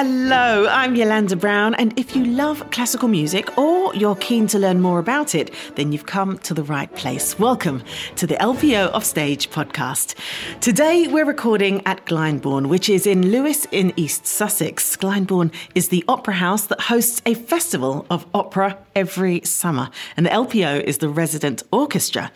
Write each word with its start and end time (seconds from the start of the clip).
Hello, 0.00 0.68
I'm 0.70 0.94
Yolanda 0.94 1.34
Brown, 1.34 1.74
and 1.74 1.92
if 1.98 2.14
you 2.14 2.24
love 2.24 2.70
classical 2.70 3.08
music 3.08 3.58
or 3.58 3.92
you're 3.96 4.14
keen 4.14 4.46
to 4.46 4.56
learn 4.56 4.80
more 4.80 5.00
about 5.00 5.34
it, 5.34 5.52
then 5.74 5.90
you've 5.90 6.06
come 6.06 6.38
to 6.38 6.54
the 6.54 6.62
right 6.62 6.94
place. 6.94 7.36
Welcome 7.36 7.82
to 8.14 8.24
the 8.24 8.36
LPO 8.36 8.92
Offstage 8.92 9.50
podcast. 9.50 10.14
Today 10.60 11.08
we're 11.08 11.24
recording 11.24 11.84
at 11.84 12.06
Glyndebourne, 12.06 12.68
which 12.68 12.88
is 12.88 13.08
in 13.08 13.32
Lewes 13.32 13.66
in 13.72 13.92
East 13.96 14.24
Sussex. 14.24 14.96
Glyndebourne 14.96 15.52
is 15.74 15.88
the 15.88 16.04
opera 16.06 16.34
house 16.34 16.66
that 16.66 16.82
hosts 16.82 17.20
a 17.26 17.34
festival 17.34 18.06
of 18.08 18.24
opera 18.32 18.78
every 18.94 19.40
summer, 19.40 19.90
and 20.16 20.24
the 20.24 20.30
LPO 20.30 20.84
is 20.84 20.98
the 20.98 21.08
resident 21.08 21.64
orchestra. 21.72 22.30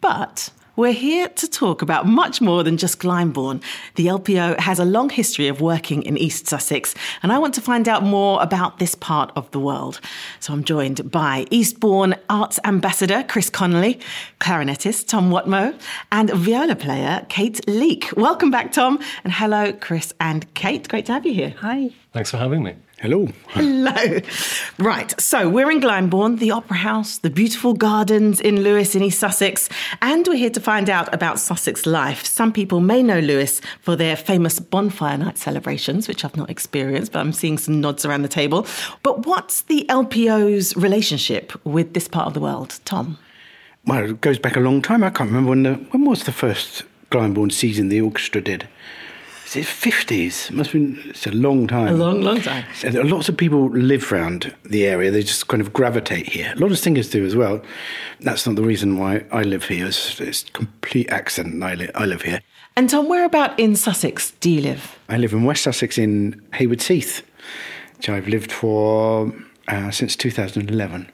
But 0.00 0.50
we're 0.76 0.92
here 0.92 1.28
to 1.28 1.48
talk 1.48 1.82
about 1.82 2.06
much 2.06 2.40
more 2.40 2.64
than 2.64 2.76
just 2.76 2.98
Glyndebourne. 2.98 3.62
The 3.94 4.06
LPO 4.06 4.58
has 4.58 4.78
a 4.78 4.84
long 4.84 5.08
history 5.08 5.48
of 5.48 5.60
working 5.60 6.02
in 6.02 6.16
East 6.16 6.48
Sussex, 6.48 6.94
and 7.22 7.32
I 7.32 7.38
want 7.38 7.54
to 7.54 7.60
find 7.60 7.88
out 7.88 8.02
more 8.02 8.42
about 8.42 8.78
this 8.78 8.94
part 8.94 9.30
of 9.36 9.50
the 9.52 9.60
world. 9.60 10.00
So 10.40 10.52
I'm 10.52 10.64
joined 10.64 11.10
by 11.10 11.46
Eastbourne 11.50 12.16
Arts 12.28 12.58
Ambassador 12.64 13.22
Chris 13.22 13.50
Connelley, 13.50 14.00
clarinetist 14.40 15.06
Tom 15.06 15.30
Watmough, 15.30 15.78
and 16.10 16.30
viola 16.30 16.76
player 16.76 17.24
Kate 17.28 17.60
Leek. 17.68 18.10
Welcome 18.16 18.50
back, 18.50 18.72
Tom, 18.72 18.98
and 19.22 19.32
hello, 19.32 19.72
Chris 19.72 20.12
and 20.20 20.52
Kate. 20.54 20.88
Great 20.88 21.06
to 21.06 21.12
have 21.12 21.24
you 21.24 21.34
here. 21.34 21.54
Hi. 21.60 21.90
Thanks 22.12 22.30
for 22.30 22.38
having 22.38 22.62
me. 22.62 22.74
Hello. 23.00 23.28
Hello. 23.48 24.20
Right, 24.78 25.20
so 25.20 25.48
we're 25.48 25.70
in 25.70 25.80
Glyndebourne, 25.80 26.38
the 26.38 26.52
Opera 26.52 26.76
House, 26.78 27.18
the 27.18 27.28
beautiful 27.28 27.74
gardens 27.74 28.40
in 28.40 28.62
Lewes 28.62 28.94
in 28.94 29.02
East 29.02 29.18
Sussex, 29.18 29.68
and 30.00 30.26
we're 30.26 30.36
here 30.36 30.50
to 30.50 30.60
find 30.60 30.88
out 30.88 31.12
about 31.12 31.38
Sussex 31.38 31.86
life. 31.86 32.24
Some 32.24 32.52
people 32.52 32.80
may 32.80 33.02
know 33.02 33.18
Lewes 33.18 33.60
for 33.80 33.96
their 33.96 34.16
famous 34.16 34.58
bonfire 34.60 35.18
night 35.18 35.36
celebrations, 35.36 36.08
which 36.08 36.24
I've 36.24 36.36
not 36.36 36.48
experienced, 36.48 37.12
but 37.12 37.18
I'm 37.18 37.32
seeing 37.32 37.58
some 37.58 37.80
nods 37.80 38.06
around 38.06 38.22
the 38.22 38.28
table. 38.28 38.66
But 39.02 39.26
what's 39.26 39.62
the 39.62 39.84
LPO's 39.88 40.76
relationship 40.76 41.52
with 41.66 41.94
this 41.94 42.08
part 42.08 42.28
of 42.28 42.34
the 42.34 42.40
world? 42.40 42.78
Tom? 42.84 43.18
Well, 43.86 44.10
it 44.10 44.20
goes 44.20 44.38
back 44.38 44.56
a 44.56 44.60
long 44.60 44.80
time. 44.80 45.04
I 45.04 45.10
can't 45.10 45.28
remember 45.28 45.50
when 45.50 45.62
the 45.64 45.74
when 45.90 46.04
was 46.04 46.24
the 46.24 46.32
first 46.32 46.84
Glyndebourne 47.10 47.52
season 47.52 47.88
the 47.88 48.00
orchestra 48.00 48.40
did. 48.40 48.68
Is 49.54 49.58
it 49.58 49.66
fifties? 49.66 50.50
Must 50.50 50.72
have 50.72 50.82
been. 50.82 51.10
It's 51.10 51.28
a 51.28 51.30
long 51.30 51.68
time. 51.68 51.86
A 51.86 51.96
long, 51.96 52.22
long 52.22 52.40
time. 52.40 52.64
Lots 52.82 53.28
of 53.28 53.36
people 53.36 53.68
live 53.70 54.10
around 54.12 54.52
the 54.64 54.84
area. 54.84 55.12
They 55.12 55.22
just 55.22 55.46
kind 55.46 55.60
of 55.60 55.72
gravitate 55.72 56.26
here. 56.26 56.52
A 56.56 56.58
lot 56.58 56.72
of 56.72 56.78
singers 56.80 57.08
do 57.08 57.24
as 57.24 57.36
well. 57.36 57.62
That's 58.18 58.48
not 58.48 58.56
the 58.56 58.64
reason 58.64 58.98
why 58.98 59.24
I 59.30 59.42
live 59.42 59.66
here. 59.66 59.86
It's, 59.86 60.20
it's 60.20 60.42
complete 60.54 61.08
accident. 61.10 61.62
I, 61.62 61.74
li- 61.74 61.90
I 61.94 62.04
live 62.04 62.22
here. 62.22 62.40
And 62.74 62.90
Tom, 62.90 63.08
where 63.08 63.24
about 63.24 63.56
in 63.60 63.76
Sussex 63.76 64.32
do 64.40 64.50
you 64.50 64.60
live? 64.60 64.98
I 65.08 65.18
live 65.18 65.32
in 65.32 65.44
West 65.44 65.62
Sussex 65.62 65.98
in 65.98 66.44
Haywards 66.54 66.88
Heath, 66.88 67.22
which 67.96 68.08
I've 68.08 68.26
lived 68.26 68.50
for 68.50 69.32
uh, 69.68 69.92
since 69.92 70.16
2011. 70.16 71.12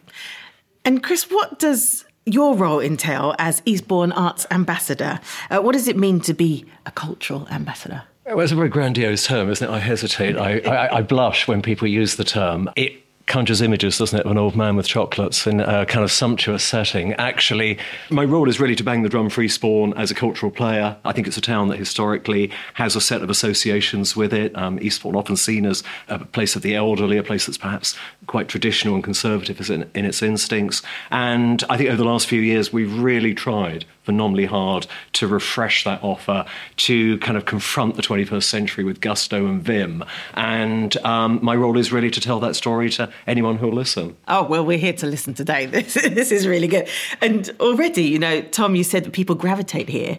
And 0.87 1.03
Chris, 1.03 1.25
what 1.25 1.59
does 1.59 2.07
your 2.25 2.57
role 2.57 2.81
entail 2.81 3.35
as 3.39 3.61
Eastbourne 3.67 4.13
Arts 4.13 4.47
Ambassador? 4.51 5.21
Uh, 5.51 5.61
what 5.61 5.73
does 5.73 5.89
it 5.89 5.99
mean 5.99 6.21
to 6.21 6.33
be 6.33 6.65
a 6.87 6.91
cultural 6.91 7.47
ambassador? 7.51 8.05
Well, 8.31 8.41
it's 8.41 8.53
a 8.53 8.57
very 8.57 8.69
grandiose 8.69 9.27
term, 9.27 9.51
isn't 9.51 9.69
it? 9.69 9.73
I 9.73 9.81
hesitate. 9.81 10.37
I, 10.37 10.61
I, 10.61 10.99
I 10.99 11.03
blush 11.03 11.49
when 11.49 11.63
people 11.63 11.89
use 11.89 12.15
the 12.15 12.23
term. 12.23 12.71
It 12.77 12.93
conjures 13.27 13.61
images, 13.61 13.99
doesn't 13.99 14.21
it, 14.21 14.25
of 14.25 14.31
an 14.31 14.39
old 14.39 14.55
man 14.55 14.77
with 14.77 14.87
chocolates 14.87 15.49
in 15.49 15.61
a 15.61 15.85
kind 15.85 16.05
of 16.05 16.13
sumptuous 16.13 16.63
setting. 16.63 17.13
Actually, 17.15 17.77
my 18.09 18.25
role 18.25 18.49
is 18.49 18.61
really 18.61 18.77
to 18.77 18.85
bang 18.85 19.03
the 19.03 19.09
drum 19.09 19.31
for 19.31 19.43
Eastbourne 19.43 19.93
as 19.95 20.13
a 20.13 20.15
cultural 20.15 20.53
player. 20.53 20.97
I 21.05 21.13
think 21.13 21.27
it's 21.27 21.37
a 21.37 21.41
town 21.41 21.69
that 21.69 21.79
historically 21.79 22.53
has 22.75 22.95
a 22.95 23.01
set 23.01 23.23
of 23.23 23.31
associations 23.31 24.15
with 24.15 24.33
it. 24.33 24.57
Um, 24.57 24.79
Eastbourne 24.81 25.17
often 25.17 25.37
seen 25.37 25.67
as 25.67 25.83
a 26.09 26.25
place 26.25 26.55
of 26.55 26.63
the 26.63 26.77
elderly, 26.77 27.17
a 27.17 27.25
place 27.25 27.47
that's 27.47 27.59
perhaps 27.59 27.97
quite 28.29 28.49
traditional 28.49 28.95
and 28.95 29.03
conservative 29.03 29.71
in, 29.71 29.91
in 29.95 30.05
its 30.05 30.23
instincts. 30.23 30.83
And 31.11 31.65
I 31.69 31.77
think 31.77 31.89
over 31.89 31.99
the 31.99 32.09
last 32.09 32.29
few 32.29 32.41
years, 32.41 32.73
we've 32.73 32.97
really 32.97 33.35
tried 33.35 33.87
phenomenally 34.11 34.47
hard 34.47 34.89
to 35.13 35.29
refresh 35.29 35.85
that 35.85 36.03
offer, 36.03 36.45
to 36.75 37.17
kind 37.19 37.37
of 37.37 37.45
confront 37.45 37.95
the 37.95 38.03
21st 38.03 38.43
century 38.43 38.83
with 38.83 39.01
gusto 39.01 39.47
and 39.47 39.63
vim. 39.63 40.03
And 40.35 40.97
um, 41.05 41.39
my 41.43 41.55
role 41.55 41.79
is 41.79 41.93
really 41.93 42.11
to 42.11 42.21
tell 42.21 42.41
that 42.41 42.57
story 42.57 42.91
to 42.91 43.09
anyone 43.29 43.59
who'll 43.59 43.73
listen. 43.73 44.17
Oh, 44.27 44.43
well, 44.43 44.67
we're 44.67 44.79
here 44.79 44.95
to 44.95 45.07
listen 45.07 45.35
today. 45.35 45.61
This, 45.81 45.95
this 45.95 46.33
is 46.33 46.47
really 46.47 46.67
good. 46.67 46.89
And 47.21 47.49
already, 47.61 48.03
you 48.03 48.19
know, 48.19 48.43
Tom, 48.43 48.75
you 48.75 48.85
said 48.85 49.05
that 49.05 49.13
people 49.13 49.37
gravitate 49.37 49.89
here. 49.89 50.19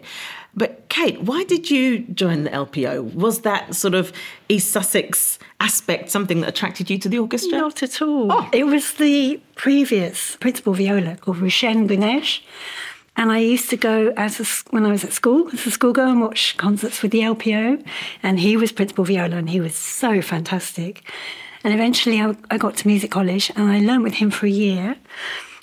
But 0.54 0.88
Kate, 0.88 1.20
why 1.22 1.44
did 1.44 1.70
you 1.70 2.00
join 2.00 2.44
the 2.44 2.50
LPO? 2.50 3.14
Was 3.14 3.42
that 3.42 3.74
sort 3.74 3.94
of 3.94 4.12
East 4.48 4.70
Sussex 4.70 5.38
aspect 5.60 6.10
something 6.10 6.40
that 6.40 6.48
attracted 6.48 6.90
you 6.90 6.98
to 6.98 7.08
the 7.08 7.18
orchestra? 7.18 7.58
Not 7.58 7.82
at 7.82 8.02
all. 8.02 8.32
Oh. 8.32 8.48
It 8.52 8.64
was 8.64 8.94
the 8.94 9.40
previous 9.54 10.36
principal 10.36 10.74
viola 10.74 11.16
called 11.16 11.38
Rusen 11.38 11.86
Gunes. 11.86 12.40
And 13.16 13.30
I 13.30 13.38
used 13.38 13.68
to 13.70 13.76
go 13.76 14.12
as 14.16 14.40
a, 14.40 14.70
when 14.70 14.86
I 14.86 14.90
was 14.90 15.04
at 15.04 15.12
school 15.12 15.48
as 15.52 15.66
a 15.66 15.70
schoolgirl 15.70 16.10
and 16.10 16.20
watch 16.20 16.56
concerts 16.56 17.02
with 17.02 17.12
the 17.12 17.20
LPO. 17.20 17.84
And 18.22 18.40
he 18.40 18.56
was 18.56 18.72
principal 18.72 19.04
viola, 19.04 19.36
and 19.36 19.50
he 19.50 19.60
was 19.60 19.74
so 19.74 20.22
fantastic. 20.22 21.04
And 21.62 21.74
eventually, 21.74 22.20
I, 22.20 22.34
I 22.50 22.58
got 22.58 22.76
to 22.78 22.88
music 22.88 23.10
college, 23.10 23.50
and 23.54 23.70
I 23.70 23.80
learned 23.80 24.04
with 24.04 24.14
him 24.14 24.30
for 24.30 24.46
a 24.46 24.50
year. 24.50 24.96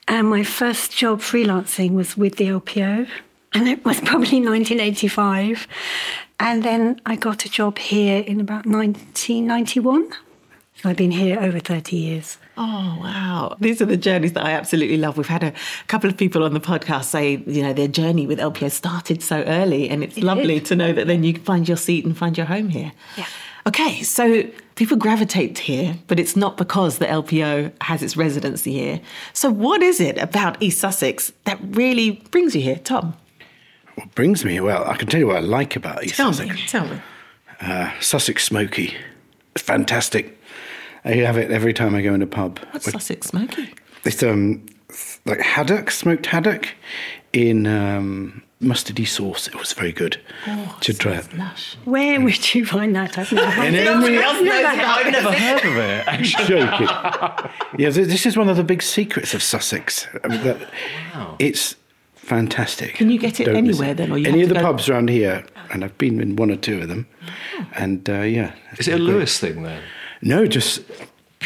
And 0.08 0.30
my 0.30 0.44
first 0.44 0.96
job 0.96 1.22
freelancing 1.22 1.92
was 1.92 2.16
with 2.16 2.38
the 2.38 2.46
LPO, 2.46 3.08
and 3.54 3.68
it 3.68 3.84
was 3.84 4.00
probably 4.02 4.40
1985. 4.40 5.68
And 6.40 6.64
then 6.64 7.02
I 7.06 7.16
got 7.16 7.46
a 7.46 7.50
job 7.50 7.78
here 7.78 8.22
in 8.22 8.40
about 8.40 8.66
1991. 8.66 10.14
So 10.82 10.90
I've 10.90 10.96
been 10.96 11.12
here 11.12 11.38
over 11.42 11.60
30 11.60 11.98
years. 11.98 12.38
Oh, 12.56 12.98
wow. 13.02 13.58
These 13.60 13.82
are 13.82 13.86
the 13.86 13.98
journeys 13.98 14.32
that 14.34 14.46
I 14.46 14.52
absolutely 14.52 14.96
love. 14.96 15.18
We've 15.18 15.28
had 15.28 15.44
a 15.44 15.54
couple 15.88 16.10
of 16.10 16.16
people 16.16 16.42
on 16.42 16.54
the 16.54 16.62
podcast 16.62 17.06
say, 17.06 17.44
you 17.46 17.62
know, 17.62 17.74
their 17.74 17.90
journey 17.90 18.26
with 18.26 18.40
LPO 18.40 18.72
started 18.72 19.22
so 19.22 19.42
early, 19.44 19.90
and 19.90 20.06
it's 20.06 20.18
it 20.18 20.24
lovely 20.24 20.56
did. 20.56 20.66
to 20.68 20.76
know 20.78 20.94
that 20.94 21.08
then 21.08 21.26
you 21.26 21.38
find 21.38 21.68
your 21.68 21.76
seat 21.76 22.06
and 22.06 22.18
find 22.18 22.38
your 22.38 22.46
home 22.46 22.70
here. 22.70 22.94
Yeah. 23.18 23.26
Okay, 23.68 24.02
so 24.04 24.44
people 24.76 24.96
gravitate 24.96 25.60
here, 25.60 25.98
but 26.08 26.18
it's 26.18 26.38
not 26.38 26.56
because 26.56 27.00
the 27.00 27.06
LPO 27.08 27.74
has 27.82 28.02
its 28.02 28.16
residency 28.16 28.72
here. 28.72 29.02
So, 29.34 29.52
what 29.52 29.84
is 29.84 30.00
it 30.00 30.18
about 30.18 30.62
East 30.64 30.80
Sussex 30.80 31.34
that 31.44 31.60
really 31.62 32.12
brings 32.32 32.56
you 32.56 32.62
here, 32.62 32.78
Tom? 32.78 33.16
What 33.96 34.16
brings 34.16 34.46
me? 34.46 34.62
Well, 34.62 34.86
I 34.86 34.96
can 34.96 35.10
tell 35.10 35.20
you 35.20 35.28
what 35.28 35.36
I 35.36 35.42
like 35.42 35.76
about 35.76 36.06
East 36.06 36.16
Sussex. 36.16 36.38
tell 36.38 36.48
Sussex. 36.48 36.56
Me, 36.56 36.68
tell 36.68 36.88
me. 36.88 37.02
Uh, 37.60 38.00
Sussex 38.00 38.48
Smokie. 38.48 38.94
Fantastic. 39.58 40.39
I 41.06 41.12
have 41.14 41.38
it 41.38 41.52
every 41.52 41.74
time 41.74 41.96
I 41.96 42.02
go 42.02 42.14
in 42.14 42.22
a 42.22 42.28
pub. 42.28 42.60
What's 42.72 42.86
With, 42.86 42.94
Sussex 42.94 43.32
Smokie? 43.32 43.74
It's 44.06 44.24
um, 44.24 44.66
like 45.26 45.40
haddock, 45.40 45.92
smoked 45.92 46.26
haddock 46.26 46.70
in 47.34 47.68
um, 47.68 48.44
mustardy 48.62 49.08
sauce. 49.08 49.48
It 49.48 49.56
was 49.56 49.74
very 49.74 49.92
good. 49.92 50.20
Oh, 50.48 50.78
to 50.82 50.94
try 50.94 51.14
it. 51.14 51.38
Lush. 51.38 51.78
Where 51.86 52.20
would 52.22 52.54
you 52.54 52.66
find 52.66 52.96
that? 52.96 53.18
I've 53.18 53.32
never, 53.32 53.50
heard, 53.50 53.68
I've 53.68 55.12
never 55.12 55.32
heard 55.32 55.66
of 55.66 55.78
it. 55.78 56.08
Actually. 56.08 56.46
Joking. 56.46 56.88
yeah, 57.78 57.90
this 57.90 58.26
is 58.26 58.36
one 58.36 58.50
of 58.50 58.58
the 58.58 58.64
big 58.64 58.81
secrets 58.81 59.34
of 59.34 59.42
Sussex. 59.42 60.08
I 60.24 60.28
mean, 60.28 60.44
that, 60.44 60.58
wow. 61.14 61.36
It's 61.40 61.76
fantastic. 62.16 62.96
Can 62.96 63.10
you 63.10 63.20
get 63.20 63.40
it 63.40 63.46
Don't 63.46 63.56
anywhere 63.56 63.94
then? 63.94 64.12
Or 64.12 64.18
Any 64.18 64.44
of 64.44 64.50
the 64.50 64.56
go... 64.56 64.62
pubs 64.62 64.90
around 64.90 65.10
here, 65.10 65.46
and 65.72 65.84
I've 65.84 65.98
been 65.98 66.22
in 66.22 66.36
one 66.36 66.52
or 66.52 66.58
two 66.58 66.81
of 66.81 66.88
them. 66.88 67.08
Oh. 67.58 67.68
And 67.76 68.10
uh, 68.10 68.22
yeah. 68.22 68.54
Is 68.78 68.88
it 68.88 68.96
a 68.96 68.98
Lewes 68.98 69.40
thing 69.40 69.64
then? 69.64 69.81
No, 70.22 70.46
just 70.46 70.81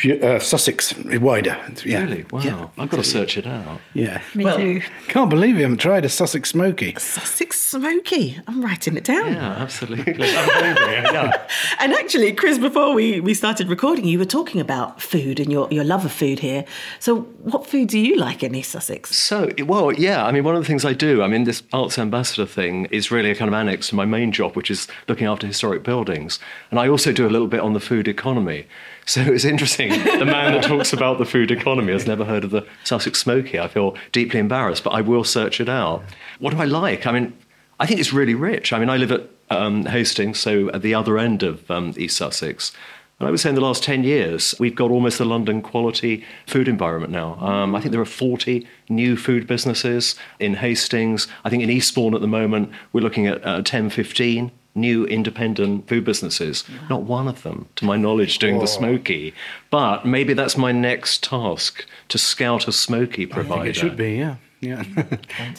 uh, 0.06 0.40
Sussex 0.40 0.96
wider. 0.98 1.58
Yeah. 1.86 2.02
Really? 2.02 2.26
Wow. 2.32 2.42
Yeah. 2.42 2.68
I've 2.78 2.90
got 2.90 2.98
to 2.98 3.04
search 3.04 3.38
it 3.38 3.46
out. 3.46 3.80
Yeah. 3.94 4.22
Me 4.34 4.44
well, 4.44 4.58
too. 4.58 4.82
Can't 5.08 5.30
believe 5.30 5.56
you 5.56 5.62
haven't 5.62 5.78
tried 5.78 6.04
a 6.04 6.10
Sussex 6.10 6.52
Smokie. 6.52 7.00
Sussex 7.00 7.74
Smokie. 7.74 8.42
I'm 8.48 8.64
writing 8.64 8.98
it 8.98 9.04
down. 9.04 9.34
Yeah, 9.34 9.52
absolutely. 9.52 10.28
yeah. 10.28 11.48
And 11.80 11.94
actually, 11.94 12.32
Chris, 12.34 12.58
before 12.58 12.94
we, 12.94 13.20
we 13.20 13.34
started 13.34 13.68
recording, 13.70 14.06
you 14.06 14.18
were 14.18 14.26
talking 14.26 14.60
about 14.62 15.02
food 15.02 15.40
and 15.40 15.52
your, 15.52 15.68
your 15.72 15.84
love 15.84 16.06
of 16.06 16.12
food 16.12 16.40
here. 16.40 16.66
So, 17.00 17.22
what 17.44 17.68
food 17.68 17.90
do 17.90 18.00
you 18.00 18.18
like 18.18 18.44
in 18.44 18.56
East 18.56 18.72
Sussex? 18.72 19.16
So, 19.16 19.50
well, 19.66 19.92
yeah. 19.94 20.26
I 20.26 20.32
mean, 20.32 20.44
one 20.44 20.56
of 20.56 20.62
the 20.62 20.68
things 20.68 20.86
I 20.86 20.94
do, 20.94 21.22
I 21.22 21.28
mean, 21.28 21.44
this 21.44 21.64
arts 21.72 22.00
ambassador 22.00 22.46
thing 22.46 22.86
is 22.86 23.12
really 23.12 23.32
a 23.32 23.36
kind 23.36 23.50
of 23.50 23.54
annex 23.54 23.90
to 23.90 23.96
my 23.96 24.06
main 24.06 24.32
job, 24.32 24.56
which 24.56 24.72
is 24.72 24.88
looking 25.08 25.28
after 25.28 25.46
historic 25.46 25.84
buildings. 25.84 26.40
And 26.72 26.80
I 26.80 26.88
also 26.88 27.12
do 27.12 27.28
a 27.28 27.30
little 27.30 27.48
bit 27.48 27.60
on 27.60 27.74
the 27.74 27.80
food 27.80 28.08
economy. 28.08 28.66
So 29.06 29.22
it's 29.26 29.46
interesting. 29.46 29.90
The 29.90 30.26
man 30.26 30.54
that 30.54 30.64
talks 30.64 30.94
about 30.94 31.18
the 31.18 31.26
food 31.26 31.52
economy 31.52 31.94
has 31.94 32.08
never 32.08 32.26
heard 32.26 32.44
of 32.44 32.52
the 32.52 32.66
Sussex 32.84 33.24
Smokie. 33.24 33.60
I 33.60 33.68
feel 33.68 33.96
deeply 34.12 34.40
embarrassed, 34.40 34.84
but 34.84 34.92
I 34.92 35.02
will 35.02 35.24
search 35.24 35.60
it 35.60 35.70
out. 35.70 36.04
What 36.40 36.52
do 36.52 36.62
I 36.62 36.66
like? 36.66 37.06
I 37.06 37.12
mean, 37.12 37.34
I 37.80 37.86
think 37.86 38.00
it's 38.00 38.14
really 38.14 38.36
rich. 38.36 38.74
I 38.74 38.80
mean, 38.80 38.90
I 38.90 38.98
live 38.98 39.12
at 39.12 39.30
um, 39.50 39.86
Hastings, 39.86 40.40
so 40.40 40.70
at 40.70 40.82
the 40.82 40.94
other 40.94 41.18
end 41.18 41.44
of 41.44 41.70
um, 41.70 41.94
East 41.98 42.18
Sussex. 42.18 42.72
And 43.20 43.28
I 43.28 43.32
would 43.32 43.40
say 43.40 43.50
in 43.50 43.56
the 43.56 43.62
last 43.62 43.84
10 43.84 44.04
years, 44.04 44.56
we've 44.60 44.76
got 44.76 44.92
almost 44.92 45.20
a 45.20 45.26
London 45.26 45.62
quality 45.62 46.26
food 46.48 46.68
environment 46.68 47.14
now. 47.14 47.36
Um, 47.36 47.76
I 47.76 47.80
think 47.80 47.92
there 47.92 48.02
are 48.02 48.06
40 48.06 48.68
new 48.90 49.16
food 49.16 49.48
businesses 49.48 50.16
in 50.40 50.56
Hastings. 50.56 51.28
I 51.46 51.50
think 51.50 51.64
in 51.64 51.70
Eastbourne 51.70 52.16
at 52.16 52.22
the 52.22 52.28
moment, 52.28 52.72
we're 52.92 53.02
looking 53.02 53.28
at 53.28 53.46
uh, 53.46 53.62
10, 53.62 53.92
15 53.92 54.52
new 54.76 55.06
independent 55.06 55.88
food 55.88 56.04
businesses. 56.04 56.64
Not 56.90 57.04
one 57.04 57.28
of 57.28 57.44
them, 57.44 57.68
to 57.76 57.86
my 57.86 57.96
knowledge, 57.96 58.40
doing 58.40 58.60
the 58.60 58.68
smoky. 58.68 59.34
But 59.70 60.06
maybe 60.06 60.34
that's 60.34 60.58
my 60.58 60.72
next 60.72 61.24
task 61.24 61.86
to 62.10 62.18
scout 62.18 62.68
a 62.68 62.72
smoky 62.72 63.26
provider. 63.26 63.70
It 63.70 63.76
should 63.76 63.98
be, 63.98 64.16
yeah. 64.16 64.36
Yeah. 64.62 64.84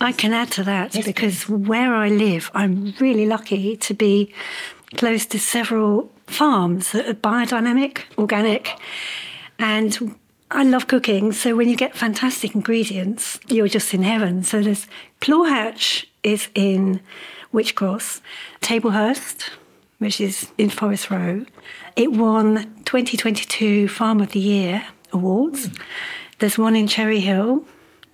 I 0.01 0.13
can 0.13 0.33
add 0.33 0.51
to 0.53 0.65
that 0.65 0.97
because 1.05 1.47
where 1.49 1.95
I 1.95 2.09
live, 2.09 2.51
I'm 2.55 2.95
really 2.99 3.27
lucky 3.27 3.77
to 3.77 3.93
be 3.93 4.33
close 4.97 5.27
to 5.27 5.39
several 5.39 6.11
farms 6.27 6.93
that 6.93 7.07
are 7.07 7.15
biodynamic, 7.15 8.03
organic, 8.17 8.71
and 9.59 10.17
I 10.51 10.65
love 10.65 10.87
cooking. 10.87 11.33
So 11.33 11.55
when 11.55 11.69
you 11.69 11.77
get 11.77 11.95
fantastic 11.95 12.55
ingredients, 12.55 13.39
you're 13.49 13.69
just 13.69 13.93
in 13.93 14.03
heaven. 14.03 14.43
So 14.43 14.63
there's 14.63 14.87
Plaw 15.21 15.45
Hatch 15.45 16.07
is 16.23 16.49
in 16.55 17.01
Witchcross, 17.55 18.21
Tablehurst, 18.61 19.51
which 19.99 20.21
is 20.21 20.51
in 20.59 20.69
Forest 20.69 21.11
Row. 21.11 21.47
It 21.97 22.13
won 22.13 22.65
2022 22.85 23.89
Farm 23.89 24.21
of 24.21 24.33
the 24.33 24.41
Year 24.41 24.85
awards. 25.13 25.71
There's 26.41 26.59
one 26.59 26.75
in 26.77 26.89
Cherry 26.89 27.21
Hill 27.21 27.65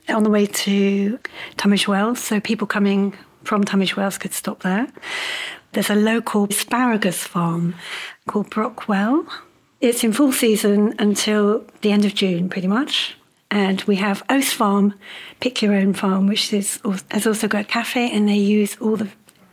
on 0.09 0.23
the 0.25 0.31
way 0.31 0.47
to 0.47 1.19
Tunbridge 1.57 1.89
Wells, 1.89 2.21
so 2.21 2.39
people 2.39 2.67
coming 2.67 3.15
from 3.43 3.65
Tunbridge 3.65 3.97
Wells 3.97 4.19
could 4.19 4.35
stop 4.35 4.63
there. 4.63 4.87
There's 5.73 5.91
a 5.91 5.95
local 5.95 6.45
asparagus 6.45 7.25
farm 7.25 7.75
called 8.27 8.51
Brockwell. 8.51 9.27
It's 9.81 10.05
in 10.05 10.13
full 10.13 10.33
season 10.33 10.95
until 10.99 11.65
the 11.81 11.93
end 11.93 12.05
of 12.05 12.15
June, 12.15 12.51
pretty 12.51 12.69
much. 12.69 13.17
And 13.53 13.83
we 13.83 13.97
have 13.97 14.23
Oast 14.29 14.55
Farm, 14.55 14.95
Pick 15.41 15.61
Your 15.61 15.75
Own 15.75 15.93
Farm, 15.93 16.29
which 16.29 16.53
is, 16.53 16.79
has 17.11 17.27
also 17.27 17.49
got 17.49 17.63
a 17.63 17.65
cafe, 17.65 18.11
and 18.11 18.29
they 18.29 18.37
use 18.37 18.77
all 18.81 18.97
the 18.97 19.09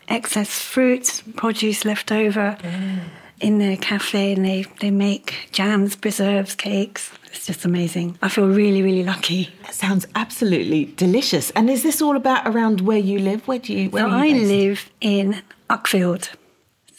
excess 0.07 0.59
fruits, 0.62 1.21
produce 1.36 1.86
left 1.86 2.12
over 2.12 2.57
in 3.39 3.59
their 3.59 3.77
cafe, 3.77 4.33
and 4.33 4.44
they, 4.45 4.65
they 4.81 4.89
make 4.92 5.50
jams, 5.51 5.95
preserves, 5.95 6.56
cakes. 6.56 7.12
It's 7.27 7.45
just 7.45 7.65
amazing. 7.65 8.18
I 8.21 8.30
feel 8.30 8.48
really, 8.48 8.81
really 8.81 9.04
lucky. 9.04 9.50
That 9.63 9.75
sounds 9.75 10.07
absolutely 10.15 10.86
delicious. 10.95 11.51
And 11.51 11.69
is 11.69 11.83
this 11.83 12.01
all 12.01 12.15
about 12.15 12.48
around 12.48 12.81
where 12.81 12.98
you 12.98 13.19
live? 13.19 13.48
Where 13.48 13.59
do 13.59 13.74
you? 13.74 13.89
Where 13.89 14.04
So 14.04 14.09
you 14.09 14.15
I 14.15 14.31
based? 14.31 14.48
live 14.51 14.89
in 15.01 15.42
Uckfield. 15.69 16.30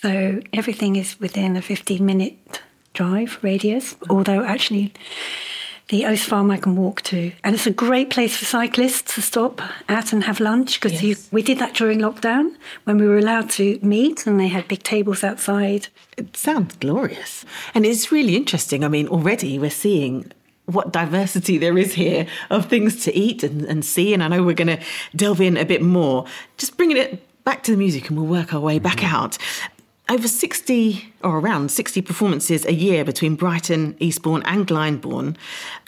So 0.00 0.40
everything 0.52 0.94
is 0.96 1.18
within 1.18 1.56
a 1.56 1.62
15 1.62 2.04
minute 2.06 2.60
drive 2.94 3.38
radius, 3.42 3.96
although 4.08 4.44
actually 4.44 4.92
the 5.88 6.04
Oast 6.04 6.26
Farm 6.26 6.50
I 6.50 6.58
can 6.58 6.76
walk 6.76 7.02
to. 7.02 7.32
And 7.42 7.54
it's 7.54 7.66
a 7.66 7.70
great 7.70 8.10
place 8.10 8.36
for 8.36 8.44
cyclists 8.44 9.14
to 9.14 9.22
stop 9.22 9.62
at 9.88 10.12
and 10.12 10.24
have 10.24 10.38
lunch 10.38 10.80
because 10.80 11.02
Yes. 11.02 11.28
we 11.32 11.42
did 11.42 11.58
that 11.58 11.74
during 11.74 11.98
lockdown 11.98 12.54
when 12.84 12.98
we 12.98 13.06
were 13.06 13.18
allowed 13.18 13.48
to 13.50 13.78
meet 13.82 14.26
and 14.26 14.38
they 14.38 14.48
had 14.48 14.68
big 14.68 14.82
tables 14.82 15.24
outside. 15.24 15.88
It 16.16 16.36
sounds 16.36 16.76
glorious. 16.76 17.44
And 17.74 17.86
it's 17.86 18.12
really 18.12 18.36
interesting. 18.36 18.84
I 18.84 18.88
mean, 18.88 19.08
already 19.08 19.58
we're 19.58 19.70
seeing 19.70 20.30
what 20.66 20.92
diversity 20.92 21.56
there 21.56 21.78
is 21.78 21.94
here 21.94 22.26
of 22.50 22.66
things 22.66 23.02
to 23.04 23.14
eat 23.16 23.42
and, 23.42 23.64
and 23.64 23.82
see. 23.82 24.12
And 24.12 24.22
I 24.22 24.28
know 24.28 24.42
we're 24.42 24.54
going 24.54 24.76
to 24.76 24.84
delve 25.16 25.40
in 25.40 25.56
a 25.56 25.64
bit 25.64 25.80
more. 25.80 26.26
Just 26.58 26.76
bringing 26.76 26.98
it 26.98 27.24
back 27.44 27.62
to 27.62 27.70
the 27.70 27.78
music 27.78 28.10
and 28.10 28.18
we'll 28.18 28.26
work 28.26 28.52
our 28.52 28.60
way 28.60 28.78
back 28.78 28.98
mm. 28.98 29.10
out. 29.10 29.38
Over 30.10 30.26
60 30.26 31.12
or 31.22 31.38
around 31.38 31.70
60 31.70 32.00
performances 32.00 32.64
a 32.64 32.72
year 32.72 33.04
between 33.04 33.36
Brighton, 33.36 33.94
Eastbourne, 33.98 34.42
and 34.46 34.66
Glyndebourne. 34.66 35.36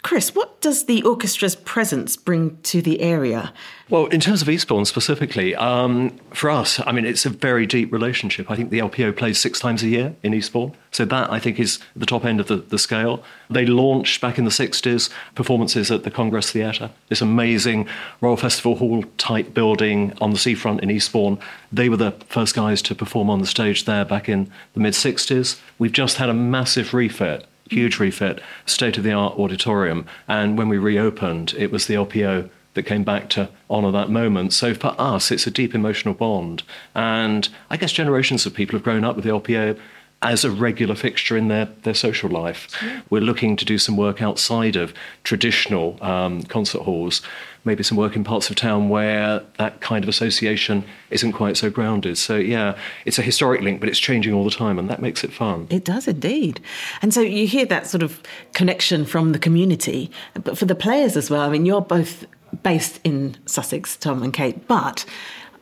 Chris, 0.03 0.33
what 0.33 0.59
does 0.61 0.85
the 0.85 1.03
orchestra's 1.03 1.55
presence 1.55 2.15
bring 2.17 2.57
to 2.63 2.81
the 2.81 3.01
area? 3.01 3.53
Well, 3.87 4.07
in 4.07 4.19
terms 4.19 4.41
of 4.41 4.49
Eastbourne 4.49 4.85
specifically, 4.85 5.55
um, 5.55 6.17
for 6.33 6.49
us, 6.49 6.79
I 6.87 6.91
mean, 6.91 7.05
it's 7.05 7.25
a 7.25 7.29
very 7.29 7.67
deep 7.67 7.91
relationship. 7.91 8.49
I 8.49 8.55
think 8.55 8.71
the 8.71 8.79
LPO 8.79 9.15
plays 9.15 9.39
six 9.39 9.59
times 9.59 9.83
a 9.83 9.87
year 9.87 10.15
in 10.23 10.33
Eastbourne. 10.33 10.73
So 10.89 11.05
that, 11.05 11.31
I 11.31 11.39
think, 11.39 11.59
is 11.59 11.79
the 11.95 12.07
top 12.07 12.25
end 12.25 12.39
of 12.39 12.47
the, 12.47 12.57
the 12.57 12.79
scale. 12.79 13.23
They 13.49 13.65
launched 13.65 14.21
back 14.21 14.39
in 14.39 14.45
the 14.45 14.49
60s 14.49 15.11
performances 15.35 15.91
at 15.91 16.03
the 16.03 16.11
Congress 16.11 16.51
Theatre, 16.51 16.89
this 17.09 17.21
amazing 17.21 17.87
Royal 18.21 18.37
Festival 18.37 18.77
Hall 18.77 19.03
type 19.17 19.53
building 19.53 20.13
on 20.19 20.31
the 20.31 20.37
seafront 20.39 20.81
in 20.81 20.89
Eastbourne. 20.89 21.37
They 21.71 21.89
were 21.89 21.97
the 21.97 22.11
first 22.27 22.55
guys 22.55 22.81
to 22.83 22.95
perform 22.95 23.29
on 23.29 23.39
the 23.39 23.47
stage 23.47 23.85
there 23.85 24.05
back 24.05 24.27
in 24.27 24.51
the 24.73 24.79
mid 24.79 24.93
60s. 24.93 25.59
We've 25.77 25.91
just 25.91 26.17
had 26.17 26.29
a 26.29 26.33
massive 26.33 26.93
refit 26.93 27.45
huge 27.71 27.99
refit, 27.99 28.41
state 28.65 28.97
of 28.97 29.03
the 29.03 29.13
art 29.13 29.37
auditorium. 29.37 30.05
And 30.27 30.57
when 30.57 30.69
we 30.69 30.77
reopened, 30.77 31.53
it 31.57 31.71
was 31.71 31.87
the 31.87 31.95
LPO 31.95 32.49
that 32.73 32.83
came 32.83 33.03
back 33.03 33.29
to 33.29 33.49
honour 33.69 33.91
that 33.91 34.09
moment. 34.09 34.53
So 34.53 34.73
for 34.73 34.95
us, 34.97 35.31
it's 35.31 35.47
a 35.47 35.51
deep 35.51 35.73
emotional 35.73 36.13
bond. 36.13 36.63
And 36.95 37.49
I 37.69 37.77
guess 37.77 37.91
generations 37.91 38.45
of 38.45 38.53
people 38.53 38.77
have 38.77 38.83
grown 38.83 39.03
up 39.03 39.15
with 39.15 39.25
the 39.25 39.31
LPO 39.31 39.77
as 40.23 40.45
a 40.45 40.51
regular 40.51 40.93
fixture 40.93 41.35
in 41.35 41.47
their, 41.47 41.65
their 41.81 41.95
social 41.95 42.29
life. 42.29 42.67
We're 43.09 43.21
looking 43.21 43.55
to 43.55 43.65
do 43.65 43.77
some 43.77 43.97
work 43.97 44.21
outside 44.21 44.75
of 44.75 44.93
traditional 45.23 45.97
um, 46.03 46.43
concert 46.43 46.83
halls, 46.83 47.23
maybe 47.65 47.81
some 47.81 47.97
work 47.97 48.15
in 48.15 48.23
parts 48.23 48.49
of 48.49 48.55
town 48.55 48.89
where 48.89 49.41
that 49.57 49.81
kind 49.81 50.03
of 50.03 50.09
association 50.09 50.83
isn't 51.09 51.33
quite 51.33 51.57
so 51.57 51.71
grounded. 51.71 52.19
So, 52.19 52.35
yeah, 52.37 52.77
it's 53.05 53.17
a 53.17 53.23
historic 53.23 53.61
link, 53.61 53.79
but 53.79 53.89
it's 53.89 53.99
changing 53.99 54.33
all 54.33 54.43
the 54.43 54.51
time, 54.51 54.77
and 54.77 54.89
that 54.89 55.01
makes 55.01 55.23
it 55.23 55.33
fun. 55.33 55.65
It 55.71 55.85
does 55.85 56.07
indeed. 56.07 56.61
And 57.01 57.13
so 57.13 57.21
you 57.21 57.47
hear 57.47 57.65
that 57.65 57.87
sort 57.87 58.03
of 58.03 58.21
connection 58.53 59.05
from 59.05 59.31
the 59.31 59.39
community, 59.39 60.11
but 60.43 60.55
for 60.55 60.65
the 60.65 60.75
players 60.75 61.17
as 61.17 61.31
well. 61.31 61.41
I 61.41 61.49
mean, 61.49 61.65
you're 61.65 61.81
both 61.81 62.25
based 62.63 62.99
in 63.03 63.37
Sussex, 63.45 63.95
Tom 63.97 64.21
and 64.21 64.33
Kate, 64.33 64.67
but 64.67 65.05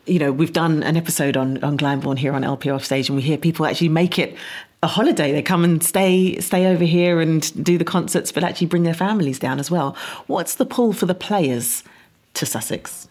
you 0.06 0.18
know, 0.18 0.32
we've 0.32 0.52
done 0.52 0.82
an 0.82 0.96
episode 0.96 1.36
on, 1.36 1.62
on 1.62 1.76
Glyndebourne 1.78 2.18
here 2.18 2.32
on 2.32 2.42
LPO 2.42 2.74
off 2.74 2.84
stage, 2.84 3.08
and 3.08 3.16
we 3.16 3.22
hear 3.22 3.38
people 3.38 3.66
actually 3.66 3.88
make 3.88 4.18
it 4.18 4.36
a 4.82 4.86
holiday. 4.86 5.32
They 5.32 5.42
come 5.42 5.64
and 5.64 5.82
stay 5.82 6.40
stay 6.40 6.66
over 6.66 6.84
here 6.84 7.20
and 7.20 7.64
do 7.64 7.76
the 7.78 7.84
concerts, 7.84 8.32
but 8.32 8.42
actually 8.42 8.68
bring 8.68 8.82
their 8.82 8.94
families 8.94 9.38
down 9.38 9.58
as 9.58 9.70
well. 9.70 9.96
What's 10.26 10.54
the 10.54 10.66
pull 10.66 10.92
for 10.92 11.06
the 11.06 11.14
players 11.14 11.84
to 12.34 12.46
Sussex? 12.46 13.08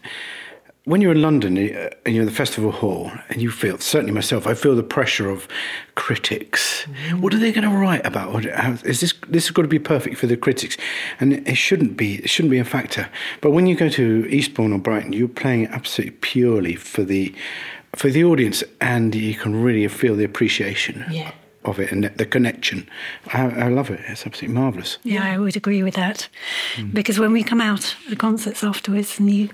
When 0.84 1.00
you're 1.00 1.12
in 1.12 1.22
London 1.22 1.56
uh, 1.58 1.90
and 2.04 2.14
you're 2.14 2.22
in 2.22 2.28
the 2.28 2.34
festival 2.34 2.72
hall, 2.72 3.10
and 3.28 3.42
you 3.42 3.50
feel 3.50 3.78
certainly 3.78 4.12
myself, 4.12 4.46
I 4.46 4.54
feel 4.54 4.74
the 4.74 4.82
pressure 4.82 5.28
of 5.28 5.46
critics. 5.94 6.84
What 7.18 7.34
are 7.34 7.38
they 7.38 7.52
going 7.52 7.68
to 7.68 7.76
write 7.76 8.04
about? 8.06 8.44
Is 8.84 9.00
this 9.00 9.14
this 9.28 9.46
has 9.46 9.50
got 9.50 9.62
to 9.62 9.68
be 9.68 9.78
perfect 9.78 10.16
for 10.16 10.26
the 10.26 10.36
critics, 10.36 10.76
and 11.20 11.46
it 11.46 11.56
shouldn't 11.56 11.96
be. 11.96 12.16
It 12.16 12.30
shouldn't 12.30 12.50
be 12.50 12.58
a 12.58 12.64
factor. 12.64 13.08
But 13.40 13.50
when 13.50 13.66
you 13.66 13.76
go 13.76 13.88
to 13.90 14.26
Eastbourne 14.30 14.72
or 14.72 14.78
Brighton, 14.78 15.12
you're 15.12 15.28
playing 15.28 15.66
absolutely 15.68 16.16
purely 16.20 16.76
for 16.76 17.02
the 17.04 17.34
for 17.94 18.08
the 18.08 18.24
audience, 18.24 18.64
and 18.80 19.14
you 19.14 19.34
can 19.34 19.62
really 19.62 19.86
feel 19.88 20.16
the 20.16 20.24
appreciation. 20.24 21.04
Yeah. 21.10 21.32
Of 21.62 21.78
it 21.78 21.92
and 21.92 22.04
the 22.04 22.24
connection, 22.24 22.88
I, 23.34 23.42
I 23.42 23.68
love 23.68 23.90
it. 23.90 24.00
It's 24.08 24.26
absolutely 24.26 24.58
marvelous. 24.58 24.96
Yeah, 25.02 25.22
I 25.22 25.36
would 25.36 25.56
agree 25.56 25.82
with 25.82 25.94
that. 25.94 26.26
Because 26.94 27.18
when 27.18 27.32
we 27.32 27.42
come 27.42 27.60
out 27.60 27.84
of 27.84 28.08
the 28.08 28.16
concerts 28.16 28.64
afterwards 28.64 29.20
and 29.20 29.30
you 29.30 29.50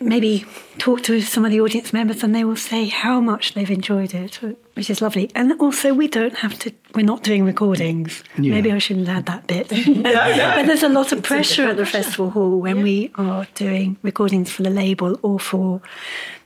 maybe 0.00 0.44
talk 0.78 1.02
to 1.02 1.20
some 1.20 1.44
of 1.44 1.50
the 1.52 1.60
audience 1.60 1.92
members 1.92 2.22
and 2.24 2.34
they 2.34 2.44
will 2.44 2.56
say 2.56 2.86
how 2.86 3.20
much 3.20 3.54
they've 3.54 3.70
enjoyed 3.70 4.12
it, 4.12 4.40
which 4.74 4.90
is 4.90 5.00
lovely. 5.00 5.30
And 5.34 5.52
also, 5.60 5.94
we 5.94 6.08
don't 6.08 6.36
have 6.36 6.58
to, 6.60 6.72
we're 6.94 7.06
not 7.06 7.22
doing 7.22 7.44
recordings. 7.44 8.24
Maybe 8.36 8.72
I 8.72 8.78
shouldn't 8.78 9.08
add 9.08 9.26
that 9.26 9.46
bit. 9.46 9.68
but 10.02 10.66
there's 10.66 10.82
a 10.82 10.88
lot 10.88 11.12
of 11.12 11.22
pressure 11.22 11.66
at 11.68 11.76
the 11.76 11.86
festival 11.86 12.30
hall 12.30 12.60
when 12.60 12.82
we 12.82 13.12
are 13.14 13.46
doing 13.54 13.96
recordings 14.02 14.50
for 14.50 14.62
the 14.62 14.70
label 14.70 15.18
or 15.22 15.38
for 15.38 15.80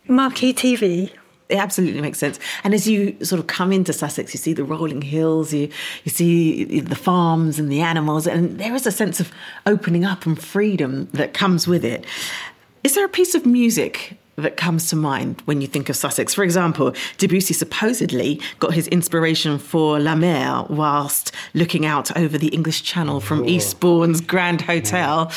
marquee 0.06 0.52
TV. 0.52 1.10
It 1.48 1.56
absolutely 1.56 2.02
makes 2.02 2.18
sense. 2.18 2.38
And 2.62 2.74
as 2.74 2.86
you 2.86 3.16
sort 3.24 3.40
of 3.40 3.46
come 3.46 3.72
into 3.72 3.94
Sussex, 3.94 4.34
you 4.34 4.38
see 4.38 4.52
the 4.52 4.64
rolling 4.64 5.00
hills, 5.00 5.54
you 5.54 5.70
you 6.04 6.10
see 6.10 6.80
the 6.80 6.94
farms 6.94 7.58
and 7.58 7.72
the 7.72 7.80
animals, 7.80 8.26
and 8.26 8.58
there 8.60 8.74
is 8.74 8.86
a 8.86 8.92
sense 8.92 9.18
of 9.18 9.32
opening 9.64 10.04
up 10.04 10.26
and 10.26 10.38
freedom 10.38 11.06
that 11.12 11.32
comes 11.32 11.66
with 11.66 11.86
it. 11.86 12.04
Is 12.88 12.94
there 12.94 13.04
a 13.04 13.08
piece 13.10 13.34
of 13.34 13.44
music 13.44 14.16
that 14.36 14.56
comes 14.56 14.88
to 14.88 14.96
mind 14.96 15.42
when 15.44 15.60
you 15.60 15.66
think 15.66 15.90
of 15.90 15.96
Sussex? 15.96 16.32
For 16.32 16.42
example, 16.42 16.94
Debussy 17.18 17.52
supposedly 17.52 18.40
got 18.60 18.72
his 18.72 18.88
inspiration 18.88 19.58
for 19.58 20.00
La 20.00 20.14
Mer 20.14 20.64
whilst 20.70 21.34
looking 21.52 21.84
out 21.84 22.16
over 22.16 22.38
the 22.38 22.48
English 22.48 22.84
Channel 22.84 23.20
from 23.20 23.46
Eastbourne's 23.46 24.22
Grand 24.22 24.62
Hotel. 24.62 25.30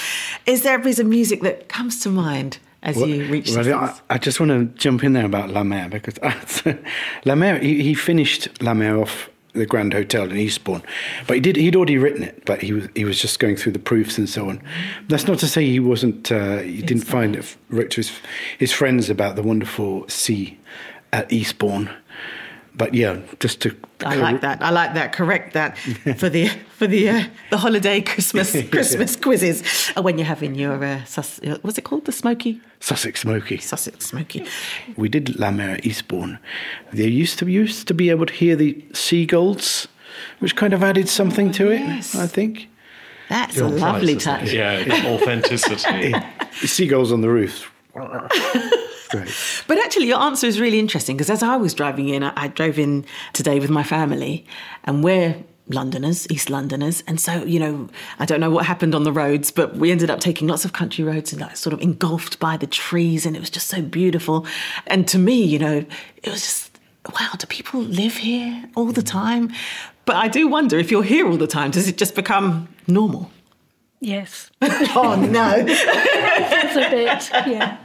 Is 0.46 0.64
there 0.64 0.80
a 0.80 0.82
piece 0.82 0.98
of 0.98 1.08
music 1.08 1.42
that 1.42 1.68
comes 1.68 2.00
to 2.04 2.10
mind 2.10 2.60
as 2.84 2.96
you 2.96 3.26
reach 3.26 3.50
Well, 3.50 3.66
Sussex? 3.66 4.02
I, 4.10 4.14
I 4.14 4.18
just 4.18 4.40
want 4.40 4.52
to 4.52 4.66
jump 4.82 5.04
in 5.04 5.12
there 5.12 5.26
about 5.26 5.50
La 5.50 5.66
Mer 5.66 5.90
because 5.90 6.18
La 7.26 7.36
Mer, 7.36 7.60
he, 7.60 7.84
he 7.84 7.94
finished 7.94 8.48
La 8.62 8.74
Mer 8.74 8.98
off 8.98 9.30
the 9.54 9.66
Grand 9.66 9.94
Hotel 9.94 10.30
in 10.30 10.38
Eastbourne, 10.38 10.84
but 11.28 11.36
he 11.36 11.40
did 11.42 11.56
he'd 11.56 11.76
already 11.76 11.98
written 11.98 12.24
it, 12.24 12.44
but 12.46 12.62
he 12.62 12.74
was 12.74 12.88
he 12.96 13.06
was 13.06 13.22
just 13.22 13.40
going 13.40 13.56
through 13.56 13.74
the 13.74 13.80
proofs 13.80 14.18
and 14.18 14.30
so 14.30 14.50
on. 14.50 14.62
That's 15.08 15.28
not 15.28 15.40
to 15.40 15.48
say 15.48 15.66
he 15.66 15.80
wasn't 15.80 16.32
uh, 16.32 16.60
he 16.60 16.82
didn't 16.82 17.04
find 17.04 17.36
it 17.36 17.58
wrote 17.70 17.92
to 17.92 17.98
his 17.98 18.12
his 18.58 18.72
friends 18.72 19.10
about 19.10 19.36
the 19.36 19.44
wonderful 19.44 20.08
sea 20.08 20.58
at 21.14 21.32
Eastbourne. 21.32 21.90
But 22.74 22.94
yeah, 22.94 23.20
just 23.40 23.62
to. 23.62 23.76
I 24.06 24.16
like 24.16 24.42
that. 24.42 24.62
I 24.64 24.70
like 24.72 24.94
that. 24.94 25.12
Correct 25.14 25.54
that 25.54 25.78
for 26.18 26.30
the 26.30 26.48
for 26.78 26.88
the 26.88 27.10
uh, 27.10 27.24
the 27.50 27.58
holiday 27.58 28.02
Christmas 28.02 28.52
Christmas 28.72 29.16
quizzes 29.16 29.62
uh, 29.96 30.02
when 30.02 30.18
you're 30.18 30.26
having 30.26 30.56
your 30.56 30.84
uh, 30.84 31.04
sus- 31.06 31.40
uh, 31.44 31.58
what's 31.62 31.78
it 31.78 31.84
called 31.84 32.06
the 32.06 32.12
smoky 32.12 32.62
Sussex 32.80 33.24
Smokie. 33.24 33.62
Sussex 33.62 34.08
smoky. 34.08 34.46
We 34.96 35.10
did 35.10 35.38
La 35.38 35.52
Mer 35.52 35.80
Eastbourne. 35.84 36.40
There 36.94 37.08
used 37.08 37.38
to 37.40 37.48
used 37.48 37.88
to 37.90 37.94
be 37.94 38.10
able 38.10 38.26
to 38.26 38.34
hear 38.34 38.56
the 38.56 38.84
seagulls, 38.94 39.88
which 40.40 40.56
kind 40.56 40.74
of 40.74 40.82
added 40.82 41.08
something 41.10 41.52
to 41.52 41.72
it. 41.72 41.82
yes. 41.82 42.16
I 42.16 42.26
think 42.26 42.70
That's 43.30 43.58
a 43.60 43.68
lovely 43.68 44.14
Price, 44.16 44.24
touch. 44.24 44.44
it? 44.48 44.54
Yeah, 44.54 45.06
authenticity. 45.14 46.14
seagulls 46.66 47.12
on 47.12 47.22
the 47.22 47.30
roof. 47.30 47.70
Great. 49.12 49.34
But 49.68 49.78
actually, 49.80 50.08
your 50.08 50.20
answer 50.20 50.48
is 50.48 50.60
really 50.60 50.80
interesting 50.80 51.16
because 51.16 51.30
as 51.30 51.44
I 51.44 51.58
was 51.58 51.74
driving 51.74 52.10
in, 52.10 52.24
I, 52.24 52.34
I 52.36 52.48
drove 52.48 52.80
in 52.80 53.06
today 53.34 53.60
with 53.60 53.70
my 53.70 53.84
family, 53.84 54.46
and 54.84 55.04
we're 55.04 55.44
Londoners, 55.68 56.28
East 56.30 56.50
Londoners, 56.50 57.04
and 57.08 57.20
so 57.20 57.44
you 57.44 57.60
know, 57.60 57.90
I 58.20 58.26
don't 58.26 58.40
know 58.40 58.50
what 58.50 58.66
happened 58.66 58.96
on 58.96 59.04
the 59.04 59.12
roads, 59.12 59.52
but 59.52 59.76
we 59.76 59.92
ended 59.92 60.10
up 60.10 60.20
taking 60.20 60.48
lots 60.48 60.66
of 60.66 60.74
country 60.74 61.04
roads 61.04 61.32
and 61.32 61.42
like 61.42 61.56
sort 61.58 61.74
of 61.74 61.82
engulfed 61.82 62.40
by 62.40 62.58
the 62.58 62.68
trees, 62.68 63.26
and 63.26 63.36
it 63.36 63.40
was 63.40 63.50
just 63.50 63.68
so 63.68 63.82
beautiful. 63.82 64.46
And 64.88 65.08
to 65.10 65.18
me, 65.18 65.42
you 65.42 65.60
know, 65.60 65.86
it 66.18 66.30
was 66.30 66.42
just 66.42 66.80
wow. 67.14 67.30
Do 67.38 67.48
people 67.48 67.82
live 67.82 68.18
here 68.18 68.70
all 68.76 68.92
the 68.92 69.04
time? 69.04 69.52
But 70.06 70.16
I 70.16 70.28
do 70.28 70.48
wonder 70.48 70.78
if 70.78 70.92
you're 70.92 71.04
here 71.04 71.28
all 71.28 71.38
the 71.38 71.48
time, 71.48 71.72
does 71.72 71.88
it 71.88 71.98
just 71.98 72.16
become 72.16 72.68
normal? 72.88 73.32
Yes, 74.04 74.50
Oh 74.62 75.16
no! 75.16 75.64
it's 75.68 76.76
a 76.76 76.90
bit. 76.90 77.30
Yeah, 77.48 77.78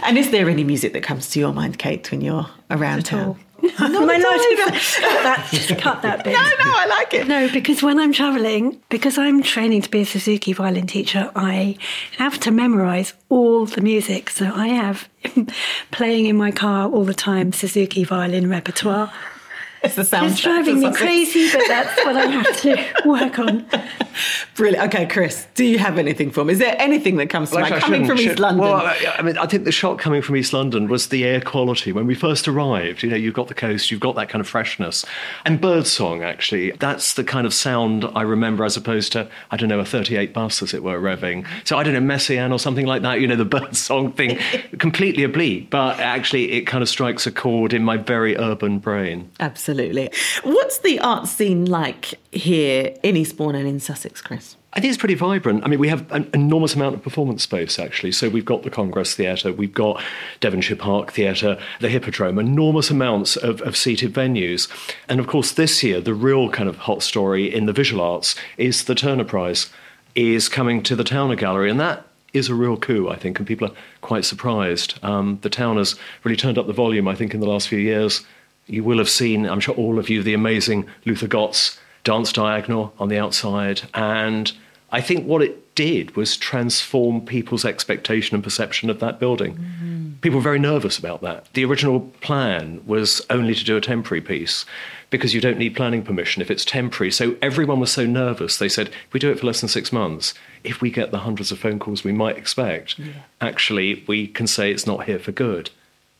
and 0.04 0.16
is 0.16 0.30
there 0.30 0.48
any 0.48 0.62
music 0.62 0.92
that 0.92 1.02
comes 1.02 1.28
to 1.30 1.40
your 1.40 1.52
mind, 1.52 1.78
Kate, 1.78 2.08
when 2.12 2.20
you're 2.20 2.48
around 2.70 3.00
at 3.00 3.06
town? 3.06 3.26
all. 3.26 3.38
My 3.78 4.16
life 4.16 4.58
cut 5.00 5.22
that, 5.22 5.48
just 5.52 5.78
cut 5.80 6.02
that 6.02 6.24
bit. 6.24 6.32
No, 6.32 6.40
no, 6.40 6.72
I 6.76 6.86
like 6.86 7.14
it. 7.14 7.28
No, 7.28 7.48
because 7.48 7.80
when 7.82 7.98
I'm 8.00 8.12
travelling, 8.12 8.80
because 8.88 9.18
I'm 9.18 9.40
training 9.42 9.82
to 9.82 9.90
be 9.90 10.00
a 10.00 10.04
Suzuki 10.06 10.52
violin 10.52 10.88
teacher, 10.88 11.30
I 11.36 11.76
have 12.18 12.40
to 12.40 12.50
memorise 12.50 13.12
all 13.28 13.66
the 13.66 13.80
music. 13.80 14.30
So 14.30 14.46
I 14.52 14.66
have 14.68 15.08
playing 15.92 16.26
in 16.26 16.36
my 16.36 16.50
car 16.50 16.88
all 16.90 17.04
the 17.04 17.14
time 17.14 17.52
Suzuki 17.52 18.02
violin 18.02 18.48
repertoire. 18.50 19.12
It's 19.84 19.96
the 19.96 20.04
sound. 20.04 20.30
It's 20.30 20.40
driving 20.40 20.80
me 20.80 20.92
crazy, 20.92 21.50
but 21.52 21.66
that's 21.66 22.04
what 22.04 22.16
I 22.16 22.26
have 22.26 22.60
to 22.62 22.86
work 23.08 23.38
on. 23.38 23.66
Brilliant. 24.54 24.86
Okay, 24.94 25.06
Chris, 25.06 25.46
do 25.54 25.64
you 25.64 25.78
have 25.78 25.98
anything 25.98 26.30
for 26.30 26.44
me? 26.44 26.52
Is 26.52 26.58
there 26.58 26.76
anything 26.78 27.16
that 27.16 27.28
comes 27.30 27.50
to 27.50 27.56
Well, 27.56 27.62
mind 27.64 27.74
actually, 27.74 27.90
coming 27.92 28.06
from 28.06 28.16
shouldn't- 28.18 28.32
East 28.34 28.40
London? 28.40 28.60
Well, 28.62 28.74
I, 28.76 29.14
I 29.18 29.22
mean, 29.22 29.38
I 29.38 29.46
think 29.46 29.64
the 29.64 29.72
shock 29.72 29.98
coming 29.98 30.22
from 30.22 30.36
East 30.36 30.52
London 30.52 30.88
was 30.88 31.08
the 31.08 31.24
air 31.24 31.40
quality. 31.40 31.92
When 31.92 32.06
we 32.06 32.14
first 32.14 32.46
arrived, 32.46 33.02
you 33.02 33.10
know, 33.10 33.16
you've 33.16 33.34
got 33.34 33.48
the 33.48 33.54
coast, 33.54 33.90
you've 33.90 34.00
got 34.00 34.14
that 34.16 34.28
kind 34.28 34.40
of 34.40 34.48
freshness. 34.48 35.04
And 35.44 35.60
birdsong, 35.60 36.22
actually, 36.22 36.72
that's 36.72 37.14
the 37.14 37.24
kind 37.24 37.46
of 37.46 37.54
sound 37.54 38.04
I 38.14 38.22
remember 38.22 38.64
as 38.64 38.76
opposed 38.76 39.12
to, 39.12 39.28
I 39.50 39.56
don't 39.56 39.68
know, 39.68 39.80
a 39.80 39.84
38 39.84 40.32
bus, 40.34 40.62
as 40.62 40.74
it 40.74 40.82
were, 40.82 41.00
revving. 41.00 41.46
So 41.64 41.76
I 41.78 41.82
don't 41.82 41.94
know, 41.94 42.14
Messiaen 42.14 42.52
or 42.52 42.58
something 42.58 42.86
like 42.86 43.02
that, 43.02 43.20
you 43.20 43.26
know, 43.26 43.36
the 43.36 43.44
birdsong 43.62 44.12
thing, 44.12 44.38
completely 44.78 45.24
oblique, 45.24 45.70
but 45.70 45.98
actually 45.98 46.52
it 46.52 46.62
kind 46.66 46.82
of 46.82 46.88
strikes 46.88 47.26
a 47.26 47.32
chord 47.32 47.72
in 47.72 47.82
my 47.82 47.96
very 47.96 48.36
urban 48.36 48.78
brain. 48.78 49.30
Absolutely. 49.40 49.71
What's 50.42 50.78
the 50.78 50.98
art 51.00 51.28
scene 51.28 51.64
like 51.64 52.14
here 52.30 52.94
in 53.02 53.16
Eastbourne 53.16 53.54
and 53.54 53.66
in 53.68 53.80
Sussex, 53.80 54.20
Chris? 54.20 54.56
I 54.74 54.80
think 54.80 54.90
it's 54.90 54.98
pretty 54.98 55.14
vibrant. 55.14 55.64
I 55.64 55.68
mean, 55.68 55.78
we 55.78 55.88
have 55.88 56.10
an 56.12 56.30
enormous 56.32 56.74
amount 56.74 56.94
of 56.94 57.02
performance 57.02 57.42
space, 57.42 57.78
actually. 57.78 58.12
So 58.12 58.30
we've 58.30 58.44
got 58.44 58.62
the 58.62 58.70
Congress 58.70 59.14
Theatre, 59.14 59.52
we've 59.52 59.74
got 59.74 60.02
Devonshire 60.40 60.76
Park 60.76 61.12
Theatre, 61.12 61.58
the 61.80 61.90
Hippodrome, 61.90 62.38
enormous 62.38 62.90
amounts 62.90 63.36
of, 63.36 63.60
of 63.62 63.76
seated 63.76 64.14
venues. 64.14 64.68
And 65.10 65.20
of 65.20 65.26
course, 65.26 65.52
this 65.52 65.82
year, 65.82 66.00
the 66.00 66.14
real 66.14 66.48
kind 66.48 66.70
of 66.70 66.78
hot 66.78 67.02
story 67.02 67.52
in 67.52 67.66
the 67.66 67.74
visual 67.74 68.02
arts 68.02 68.34
is 68.56 68.84
the 68.84 68.94
Turner 68.94 69.24
Prize 69.24 69.68
is 70.14 70.48
coming 70.48 70.82
to 70.84 70.96
the 70.96 71.04
Towner 71.04 71.36
Gallery. 71.36 71.70
And 71.70 71.78
that 71.78 72.06
is 72.32 72.48
a 72.48 72.54
real 72.54 72.78
coup, 72.78 73.10
I 73.10 73.16
think, 73.16 73.38
and 73.38 73.46
people 73.46 73.68
are 73.68 73.74
quite 74.00 74.24
surprised. 74.24 74.98
Um, 75.02 75.38
the 75.42 75.50
town 75.50 75.76
has 75.76 75.96
really 76.24 76.36
turned 76.36 76.56
up 76.56 76.66
the 76.66 76.72
volume, 76.72 77.08
I 77.08 77.14
think, 77.14 77.34
in 77.34 77.40
the 77.40 77.46
last 77.46 77.68
few 77.68 77.78
years. 77.78 78.24
You 78.66 78.84
will 78.84 78.98
have 78.98 79.08
seen, 79.08 79.46
I'm 79.46 79.60
sure 79.60 79.74
all 79.74 79.98
of 79.98 80.08
you, 80.08 80.22
the 80.22 80.34
amazing 80.34 80.86
Lothar 81.04 81.28
Götz 81.28 81.78
dance 82.04 82.32
diagonal 82.32 82.94
on 82.98 83.08
the 83.08 83.18
outside. 83.18 83.82
And 83.94 84.52
I 84.90 85.00
think 85.00 85.26
what 85.26 85.42
it 85.42 85.74
did 85.74 86.16
was 86.16 86.36
transform 86.36 87.24
people's 87.24 87.64
expectation 87.64 88.34
and 88.34 88.44
perception 88.44 88.90
of 88.90 89.00
that 89.00 89.18
building. 89.18 89.56
Mm-hmm. 89.56 90.12
People 90.20 90.38
were 90.38 90.42
very 90.42 90.58
nervous 90.58 90.98
about 90.98 91.22
that. 91.22 91.52
The 91.54 91.64
original 91.64 92.00
plan 92.20 92.82
was 92.86 93.24
only 93.30 93.54
to 93.54 93.64
do 93.64 93.76
a 93.76 93.80
temporary 93.80 94.20
piece 94.20 94.64
because 95.10 95.34
you 95.34 95.40
don't 95.40 95.58
need 95.58 95.74
planning 95.74 96.02
permission 96.02 96.42
if 96.42 96.50
it's 96.50 96.64
temporary. 96.64 97.10
So 97.10 97.36
everyone 97.42 97.80
was 97.80 97.90
so 97.90 98.06
nervous. 98.06 98.58
They 98.58 98.68
said, 98.68 98.88
if 98.88 99.12
we 99.12 99.20
do 99.20 99.30
it 99.30 99.40
for 99.40 99.46
less 99.46 99.60
than 99.60 99.68
six 99.68 99.92
months, 99.92 100.34
if 100.62 100.80
we 100.80 100.90
get 100.90 101.10
the 101.10 101.18
hundreds 101.20 101.50
of 101.50 101.58
phone 101.58 101.78
calls 101.78 102.04
we 102.04 102.12
might 102.12 102.38
expect, 102.38 102.98
actually, 103.40 104.04
we 104.06 104.26
can 104.26 104.46
say 104.46 104.70
it's 104.70 104.86
not 104.86 105.04
here 105.04 105.18
for 105.18 105.32
good. 105.32 105.70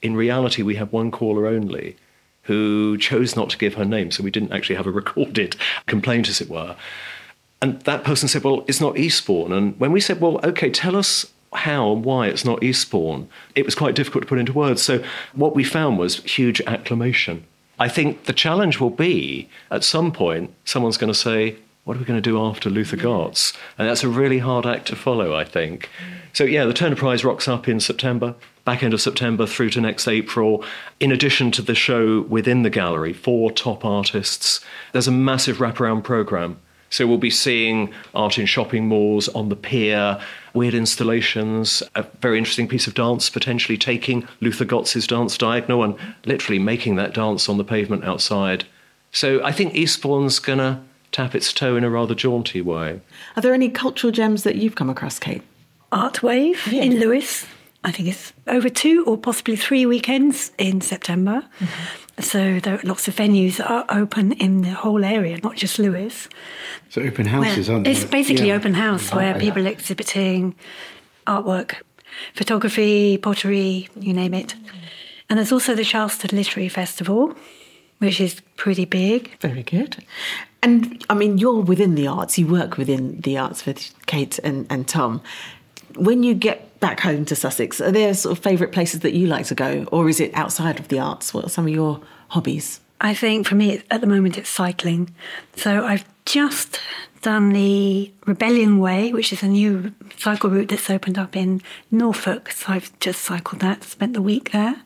In 0.00 0.16
reality, 0.16 0.62
we 0.62 0.74
have 0.76 0.92
one 0.92 1.10
caller 1.10 1.46
only 1.46 1.96
who 2.42 2.98
chose 2.98 3.36
not 3.36 3.50
to 3.50 3.58
give 3.58 3.74
her 3.74 3.84
name, 3.84 4.10
so 4.10 4.22
we 4.22 4.30
didn't 4.30 4.52
actually 4.52 4.76
have 4.76 4.86
a 4.86 4.90
recorded 5.02 5.56
complaint, 5.86 6.28
as 6.28 6.40
it 6.40 6.48
were. 6.48 6.76
And 7.60 7.80
that 7.82 8.02
person 8.02 8.28
said, 8.28 8.42
Well, 8.42 8.64
it's 8.66 8.80
not 8.80 8.98
Eastbourne. 8.98 9.52
And 9.52 9.78
when 9.78 9.92
we 9.92 10.00
said, 10.00 10.20
Well, 10.20 10.40
okay, 10.44 10.70
tell 10.70 10.96
us 10.96 11.26
how 11.54 11.92
and 11.92 12.04
why 12.04 12.26
it's 12.26 12.44
not 12.44 12.62
Eastbourne, 12.62 13.28
it 13.54 13.64
was 13.64 13.74
quite 13.74 13.94
difficult 13.94 14.22
to 14.22 14.28
put 14.28 14.38
into 14.38 14.52
words. 14.52 14.82
So 14.82 15.04
what 15.34 15.54
we 15.54 15.64
found 15.64 15.98
was 15.98 16.22
huge 16.24 16.60
acclamation. 16.62 17.44
I 17.78 17.88
think 17.88 18.24
the 18.24 18.32
challenge 18.32 18.80
will 18.80 18.90
be 18.90 19.48
at 19.70 19.84
some 19.84 20.12
point, 20.12 20.54
someone's 20.64 20.96
going 20.96 21.12
to 21.12 21.18
say, 21.18 21.56
what 21.84 21.96
are 21.96 22.00
we 22.00 22.06
going 22.06 22.20
to 22.20 22.30
do 22.30 22.40
after 22.40 22.70
Lothar 22.70 22.96
Götz? 22.96 23.56
And 23.76 23.88
that's 23.88 24.04
a 24.04 24.08
really 24.08 24.38
hard 24.38 24.66
act 24.66 24.86
to 24.88 24.96
follow, 24.96 25.34
I 25.34 25.44
think. 25.44 25.88
Mm. 25.98 26.18
So, 26.32 26.44
yeah, 26.44 26.64
the 26.64 26.72
Turner 26.72 26.96
Prize 26.96 27.24
rocks 27.24 27.48
up 27.48 27.68
in 27.68 27.80
September, 27.80 28.34
back 28.64 28.82
end 28.82 28.94
of 28.94 29.00
September 29.00 29.46
through 29.46 29.70
to 29.70 29.80
next 29.80 30.06
April. 30.06 30.64
In 31.00 31.10
addition 31.10 31.50
to 31.52 31.62
the 31.62 31.74
show 31.74 32.22
within 32.22 32.62
the 32.62 32.70
gallery, 32.70 33.12
four 33.12 33.50
top 33.50 33.84
artists, 33.84 34.64
there's 34.92 35.08
a 35.08 35.12
massive 35.12 35.58
wraparound 35.58 36.04
programme. 36.04 36.58
So 36.88 37.06
we'll 37.06 37.18
be 37.18 37.30
seeing 37.30 37.92
art 38.14 38.38
in 38.38 38.44
shopping 38.44 38.86
malls, 38.86 39.28
on 39.30 39.48
the 39.48 39.56
pier, 39.56 40.20
weird 40.52 40.74
installations, 40.74 41.82
a 41.94 42.02
very 42.20 42.36
interesting 42.36 42.68
piece 42.68 42.86
of 42.86 42.92
dance, 42.92 43.30
potentially 43.30 43.78
taking 43.78 44.28
Lothar 44.42 44.66
Götz's 44.66 45.06
dance 45.06 45.38
diagonal 45.38 45.82
and 45.82 45.96
literally 46.26 46.58
making 46.58 46.96
that 46.96 47.14
dance 47.14 47.48
on 47.48 47.56
the 47.56 47.64
pavement 47.64 48.04
outside. 48.04 48.66
So 49.10 49.42
I 49.42 49.52
think 49.52 49.74
Eastbourne's 49.74 50.38
going 50.38 50.58
to 50.58 50.80
tap 51.12 51.34
its 51.34 51.52
toe 51.52 51.76
in 51.76 51.84
a 51.84 51.90
rather 51.90 52.14
jaunty 52.14 52.60
way. 52.60 53.00
Are 53.36 53.42
there 53.42 53.54
any 53.54 53.68
cultural 53.68 54.10
gems 54.10 54.42
that 54.42 54.56
you've 54.56 54.74
come 54.74 54.90
across, 54.90 55.18
Kate? 55.18 55.42
Art 55.92 56.22
Wave 56.22 56.60
oh, 56.68 56.76
in 56.76 56.98
Lewes. 56.98 57.46
I 57.84 57.90
think 57.92 58.08
it's 58.08 58.32
over 58.46 58.68
two 58.68 59.04
or 59.06 59.18
possibly 59.18 59.56
three 59.56 59.86
weekends 59.86 60.52
in 60.56 60.80
September. 60.80 61.44
Mm-hmm. 61.58 62.22
So 62.22 62.60
there 62.60 62.74
are 62.74 62.80
lots 62.84 63.08
of 63.08 63.16
venues 63.16 63.56
that 63.56 63.68
are 63.70 63.84
open 63.90 64.32
in 64.32 64.62
the 64.62 64.70
whole 64.70 65.04
area, 65.04 65.38
not 65.42 65.56
just 65.56 65.78
Lewes. 65.78 66.28
So 66.90 67.02
open 67.02 67.26
houses, 67.26 67.68
Where- 67.68 67.74
aren't 67.76 67.84
they? 67.86 67.92
it's 67.92 68.04
basically 68.04 68.48
Yeah. 68.48 68.54
open 68.54 68.74
house 68.74 69.12
where 69.12 69.38
people 69.38 69.66
are 69.66 69.70
exhibiting 69.70 70.54
artwork, 71.26 71.76
photography, 72.34 73.18
pottery, 73.18 73.88
you 73.98 74.12
name 74.12 74.34
it. 74.34 74.48
Mm-hmm. 74.48 74.76
And 75.30 75.38
there's 75.38 75.52
also 75.52 75.74
the 75.74 75.84
Charleston 75.84 76.36
Literary 76.36 76.68
Festival, 76.68 77.34
which 77.98 78.20
is 78.20 78.40
pretty 78.56 78.84
big. 78.84 79.38
Very 79.40 79.62
good. 79.62 80.04
And 80.62 81.04
I 81.10 81.14
mean, 81.14 81.38
you're 81.38 81.60
within 81.60 81.94
the 81.96 82.06
arts, 82.06 82.38
you 82.38 82.46
work 82.46 82.76
within 82.76 83.20
the 83.20 83.36
arts 83.36 83.66
with 83.66 83.92
Kate 84.06 84.38
and, 84.40 84.66
and 84.70 84.86
Tom. 84.86 85.20
When 85.96 86.22
you 86.22 86.34
get 86.34 86.78
back 86.80 87.00
home 87.00 87.24
to 87.26 87.36
Sussex, 87.36 87.80
are 87.80 87.90
there 87.90 88.14
sort 88.14 88.36
of 88.36 88.42
favourite 88.42 88.72
places 88.72 89.00
that 89.00 89.12
you 89.12 89.26
like 89.26 89.46
to 89.46 89.54
go, 89.54 89.86
or 89.92 90.08
is 90.08 90.20
it 90.20 90.32
outside 90.34 90.78
of 90.78 90.88
the 90.88 90.98
arts? 90.98 91.34
What 91.34 91.44
are 91.44 91.48
some 91.48 91.66
of 91.66 91.72
your 91.72 92.00
hobbies? 92.28 92.80
I 93.00 93.14
think 93.14 93.48
for 93.48 93.56
me 93.56 93.82
at 93.90 94.00
the 94.00 94.06
moment 94.06 94.38
it's 94.38 94.48
cycling. 94.48 95.12
So 95.56 95.84
I've 95.84 96.04
just 96.24 96.80
done 97.22 97.52
the 97.52 98.12
Rebellion 98.26 98.78
Way, 98.78 99.12
which 99.12 99.32
is 99.32 99.42
a 99.42 99.48
new 99.48 99.92
cycle 100.16 100.50
route 100.50 100.68
that's 100.68 100.88
opened 100.88 101.18
up 101.18 101.36
in 101.36 101.62
Norfolk. 101.90 102.50
So 102.50 102.72
I've 102.72 102.96
just 103.00 103.22
cycled 103.22 103.60
that, 103.60 103.84
spent 103.84 104.12
the 104.12 104.22
week 104.22 104.52
there. 104.52 104.76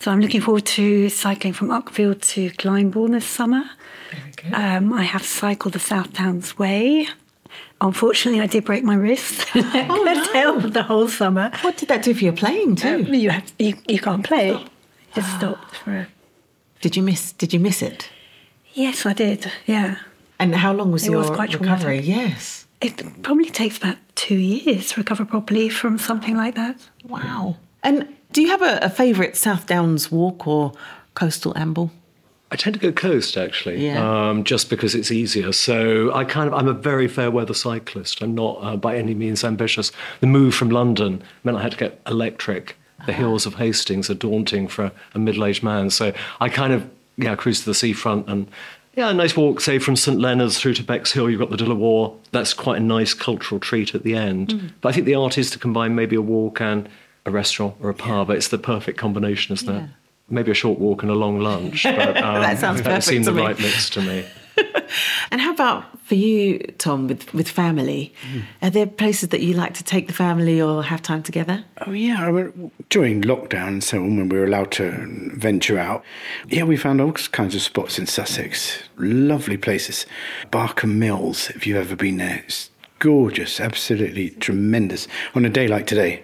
So 0.00 0.10
I'm 0.10 0.20
looking 0.20 0.40
forward 0.40 0.66
to 0.66 1.08
cycling 1.08 1.52
from 1.52 1.68
Uckfield 1.68 2.20
to 2.32 2.50
Glyndebourne 2.50 3.12
this 3.12 3.26
summer. 3.26 3.64
Very 4.10 4.32
good. 4.36 4.54
Um, 4.54 4.92
I 4.92 5.02
have 5.04 5.24
cycled 5.24 5.74
the 5.74 5.78
South 5.80 6.12
Downs 6.12 6.58
Way. 6.58 7.08
Unfortunately, 7.80 8.40
I 8.40 8.46
did 8.46 8.64
break 8.64 8.84
my 8.84 8.94
wrist. 8.94 9.46
Oh, 9.54 10.02
no. 10.34 10.68
the 10.68 10.82
whole 10.82 11.08
summer. 11.08 11.50
what 11.62 11.76
did 11.76 11.88
that 11.88 12.02
do 12.02 12.14
for 12.14 12.24
your 12.24 12.32
playing 12.32 12.76
too? 12.76 13.02
You, 13.02 13.30
have, 13.30 13.52
you, 13.58 13.74
you 13.88 13.98
can't 13.98 14.24
play. 14.24 14.64
Just 15.14 15.36
stopped 15.36 15.76
for 15.76 15.90
a... 15.92 16.06
Did 16.80 16.96
you 16.96 17.02
miss? 17.02 17.32
Did 17.32 17.52
you 17.54 17.60
miss 17.60 17.82
it? 17.82 18.10
Yes, 18.74 19.06
I 19.06 19.12
did. 19.14 19.50
Yeah. 19.66 19.96
And 20.38 20.54
how 20.54 20.72
long 20.74 20.92
was 20.92 21.06
It 21.06 21.10
your 21.10 21.20
was 21.20 21.30
quite 21.30 21.52
recovery? 21.54 22.00
traumatic. 22.02 22.06
Yes. 22.06 22.66
It 22.82 23.22
probably 23.22 23.48
takes 23.50 23.78
about 23.78 23.96
two 24.14 24.36
years 24.36 24.90
to 24.90 25.00
recover 25.00 25.24
properly 25.24 25.68
from 25.70 25.98
something 25.98 26.36
like 26.36 26.54
that. 26.56 26.76
Wow. 27.04 27.56
And 27.82 28.06
do 28.32 28.42
you 28.42 28.48
have 28.48 28.60
a, 28.62 28.78
a 28.82 28.90
favourite 28.90 29.36
South 29.36 29.66
Downs 29.66 30.12
walk 30.12 30.46
or 30.46 30.72
coastal 31.14 31.56
amble? 31.56 31.90
I 32.50 32.56
tend 32.56 32.74
to 32.74 32.80
go 32.80 32.92
coast 32.92 33.36
actually, 33.36 33.84
Yeah. 33.84 34.28
um, 34.28 34.44
just 34.44 34.70
because 34.70 34.94
it's 34.94 35.10
easier. 35.10 35.52
So 35.52 36.12
I 36.14 36.24
kind 36.24 36.46
of 36.48 36.54
I'm 36.54 36.68
a 36.68 36.72
very 36.72 37.08
fair 37.08 37.30
weather 37.30 37.54
cyclist. 37.54 38.22
I'm 38.22 38.34
not 38.34 38.58
uh, 38.62 38.76
by 38.76 38.96
any 38.96 39.14
means 39.14 39.42
ambitious. 39.44 39.90
The 40.20 40.26
move 40.28 40.54
from 40.54 40.70
London 40.70 41.22
meant 41.42 41.56
I 41.56 41.62
had 41.62 41.72
to 41.72 41.78
get 41.78 42.00
electric. 42.06 42.76
The 43.04 43.12
hills 43.12 43.46
of 43.46 43.56
Hastings 43.56 44.08
are 44.10 44.14
daunting 44.14 44.68
for 44.68 44.84
a, 44.86 44.92
a 45.14 45.18
middle-aged 45.18 45.62
man. 45.62 45.90
So 45.90 46.12
I 46.40 46.48
kind 46.48 46.72
of 46.72 46.88
yeah 47.16 47.34
cruise 47.34 47.60
to 47.60 47.66
the 47.66 47.74
seafront 47.74 48.28
and 48.28 48.46
yeah, 48.96 49.10
a 49.10 49.14
nice 49.14 49.36
walk, 49.36 49.60
say 49.60 49.78
from 49.78 49.94
St 49.96 50.18
Leonard's 50.18 50.58
through 50.58 50.72
to 50.74 50.82
Bexhill. 50.82 51.28
You've 51.28 51.40
got 51.40 51.50
the 51.50 51.56
De 51.58 51.66
La 51.66 51.74
Warr. 51.74 52.14
That's 52.32 52.54
quite 52.54 52.78
a 52.78 52.84
nice 52.84 53.12
cultural 53.12 53.60
treat 53.60 53.94
at 53.94 54.04
the 54.04 54.14
end. 54.16 54.72
But 54.80 54.88
I 54.88 54.92
think 54.92 55.04
the 55.04 55.14
art 55.16 55.36
is 55.36 55.50
to 55.50 55.58
combine 55.58 55.94
maybe 55.94 56.16
a 56.16 56.22
walk 56.22 56.62
and 56.62 56.88
a 57.26 57.30
restaurant 57.30 57.74
or 57.82 57.90
a 57.90 57.94
pub. 57.94 58.30
It's 58.30 58.48
the 58.48 58.56
perfect 58.56 58.96
combination, 58.98 59.52
isn't 59.52 59.68
Yeah. 59.68 59.82
it? 59.84 59.90
Maybe 60.28 60.50
a 60.50 60.54
short 60.54 60.78
walk 60.78 61.02
and 61.02 61.10
a 61.10 61.14
long 61.14 61.38
lunch. 61.40 61.84
But, 61.84 62.16
um, 62.22 62.42
That 62.42 62.58
sounds 62.58 62.78
that 62.82 62.84
perfect 62.84 63.04
seemed 63.04 63.24
to 63.26 63.30
the 63.32 63.36
me. 63.36 63.42
right 63.42 63.58
mix 63.58 63.90
to 63.90 64.02
me. 64.02 64.24
And 65.30 65.40
how 65.40 65.52
about 65.52 65.84
for 66.06 66.14
you, 66.14 66.60
Tom, 66.78 67.08
with, 67.08 67.34
with 67.34 67.48
family? 67.48 68.14
Are 68.62 68.70
there 68.70 68.86
places 68.86 69.30
that 69.30 69.42
you 69.42 69.52
like 69.54 69.74
to 69.74 69.84
take 69.84 70.06
the 70.06 70.12
family 70.14 70.62
or 70.62 70.82
have 70.84 71.02
time 71.02 71.22
together? 71.24 71.64
Oh 71.86 71.90
yeah, 71.90 72.26
I 72.26 72.30
mean, 72.30 72.70
during 72.88 73.22
lockdown 73.22 73.66
and 73.68 73.84
so 73.84 73.98
on, 73.98 74.16
when 74.16 74.28
we 74.28 74.38
were 74.38 74.44
allowed 74.44 74.70
to 74.72 74.92
venture 75.34 75.78
out, 75.78 76.04
yeah, 76.48 76.62
we 76.62 76.76
found 76.76 77.00
all 77.00 77.12
kinds 77.12 77.54
of 77.56 77.60
spots 77.62 77.98
in 77.98 78.06
Sussex. 78.06 78.78
Lovely 78.96 79.56
places. 79.56 80.06
Barcombe 80.52 80.98
Mills, 80.98 81.50
if 81.50 81.66
you've 81.66 81.76
ever 81.76 81.96
been 81.96 82.16
there, 82.18 82.42
it's 82.46 82.70
gorgeous, 83.00 83.60
absolutely 83.60 84.30
tremendous. 84.30 85.08
On 85.34 85.44
a 85.44 85.50
day 85.50 85.66
like 85.66 85.86
today, 85.86 86.22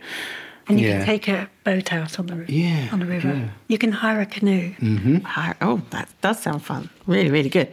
And 0.68 0.80
you 0.80 0.88
Yeah. 0.88 0.98
can 0.98 1.06
take 1.06 1.28
a 1.28 1.48
boat 1.64 1.92
out 1.92 2.18
on 2.18 2.26
the 2.26 2.36
river. 2.36 2.52
Yeah, 2.52 2.88
on 2.92 3.00
the 3.00 3.06
river. 3.06 3.28
yeah. 3.34 3.48
You 3.68 3.78
can 3.78 3.92
hire 3.92 4.20
a 4.20 4.26
canoe. 4.26 4.74
Mm-hmm. 4.80 5.16
Hi- 5.24 5.54
Oh, 5.60 5.82
that 5.90 6.08
does 6.20 6.40
sound 6.40 6.62
fun. 6.64 6.88
Really, 7.06 7.30
really 7.30 7.48
good. 7.48 7.68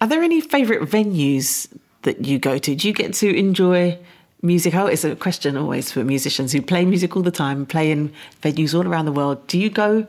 Are 0.00 0.06
there 0.06 0.22
any 0.22 0.40
favourite 0.40 0.82
venues 0.88 1.66
that 2.02 2.24
you 2.26 2.38
go 2.38 2.58
to? 2.58 2.74
Do 2.74 2.86
you 2.88 2.94
get 2.94 3.14
to 3.14 3.34
enjoy 3.36 3.98
music? 4.42 4.74
Oh, 4.74 4.86
it's 4.86 5.04
a 5.04 5.16
question 5.16 5.56
always 5.56 5.90
for 5.90 6.04
musicians 6.04 6.52
who 6.52 6.60
play 6.62 6.84
music 6.84 7.16
all 7.16 7.22
the 7.22 7.30
time, 7.30 7.64
play 7.66 7.90
in 7.90 8.12
venues 8.42 8.74
all 8.74 8.86
around 8.86 9.06
the 9.06 9.12
world. 9.12 9.46
Do 9.46 9.58
you 9.58 9.70
go 9.70 10.06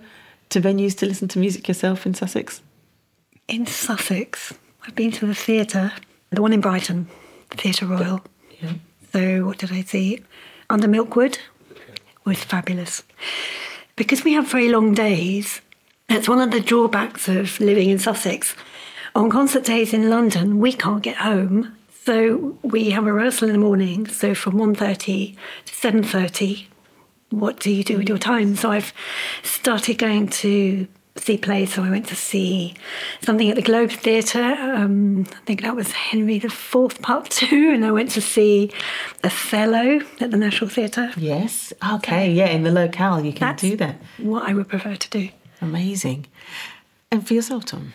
to 0.50 0.62
venues 0.62 0.96
to 0.98 1.06
listen 1.06 1.28
to 1.30 1.40
music 1.40 1.68
yourself 1.68 2.06
in 2.06 2.14
Sussex? 2.14 2.62
In 3.48 3.66
Sussex, 3.66 4.54
I've 4.86 4.96
been 4.96 5.12
to 5.12 5.26
the 5.26 5.34
theatre, 5.36 5.92
the 6.32 6.42
one 6.42 6.54
in 6.54 6.62
Brighton, 6.62 7.08
Theatre 7.52 7.86
Royal. 7.88 8.22
Yeah. 8.62 8.74
So 9.14 9.46
what 9.46 9.58
did 9.58 9.72
I 9.72 9.82
see? 9.84 10.22
Under 10.70 10.88
Milkwood 10.88 11.40
was 12.26 12.44
fabulous. 12.44 13.04
Because 13.96 14.24
we 14.24 14.34
have 14.34 14.48
very 14.48 14.70
long 14.70 14.94
days, 14.94 15.62
that's 16.08 16.30
one 16.30 16.40
of 16.40 16.52
the 16.52 16.60
drawbacks 16.60 17.28
of 17.28 17.60
living 17.60 17.90
in 17.90 18.00
Sussex. 18.00 18.56
On 19.16 19.30
concert 19.30 19.66
days 19.66 19.94
in 19.94 20.10
London, 20.10 20.60
we 20.60 20.74
can't 20.74 21.04
get 21.04 21.18
home. 21.18 21.76
So 22.06 22.58
we 22.64 22.92
have 22.92 23.06
a 23.06 23.14
rehearsal 23.14 23.50
in 23.50 23.54
the 23.54 23.60
morning. 23.60 24.08
So 24.08 24.34
from 24.34 24.54
1.30 24.54 25.36
to 25.66 25.74
7.30, 25.74 26.66
what 27.30 27.60
do 27.60 27.72
you 27.72 27.84
do 27.84 27.98
with 27.98 28.10
your 28.10 28.18
time? 28.18 28.56
So 28.56 28.72
I've 28.72 28.94
started 29.44 29.98
going 29.98 30.30
to 30.30 30.88
see 31.20 31.38
plays. 31.38 31.74
So 31.74 31.84
I 31.84 31.90
went 31.90 32.08
to 32.08 32.16
see 32.16 32.74
something 33.22 33.50
at 33.50 33.56
the 33.56 33.62
Globe 33.62 33.92
Theatre. 33.92 34.42
Um, 34.44 35.26
I 35.32 35.40
think 35.46 35.62
that 35.62 35.76
was 35.76 35.92
Henry 35.92 36.38
IV 36.38 37.02
Part 37.02 37.30
Two, 37.30 37.72
and 37.74 37.86
I 37.86 37.92
went 37.92 38.12
to 38.12 38.22
see 38.22 38.72
Othello 39.24 40.02
at 40.20 40.32
the 40.32 40.38
National 40.38 40.70
Theatre. 40.70 41.12
Yes. 41.18 41.74
Okay. 41.96 42.32
Yeah, 42.32 42.48
in 42.48 42.64
the 42.64 42.72
locale, 42.72 43.24
you 43.26 43.32
can 43.34 43.48
That's 43.50 43.62
do 43.62 43.76
that. 43.78 43.98
what 44.18 44.44
I 44.50 44.54
would 44.54 44.68
prefer 44.68 44.96
to 44.96 45.10
do. 45.10 45.30
Amazing. 45.62 46.26
And 47.12 47.28
for 47.28 47.34
yourself, 47.34 47.66
Tom? 47.66 47.94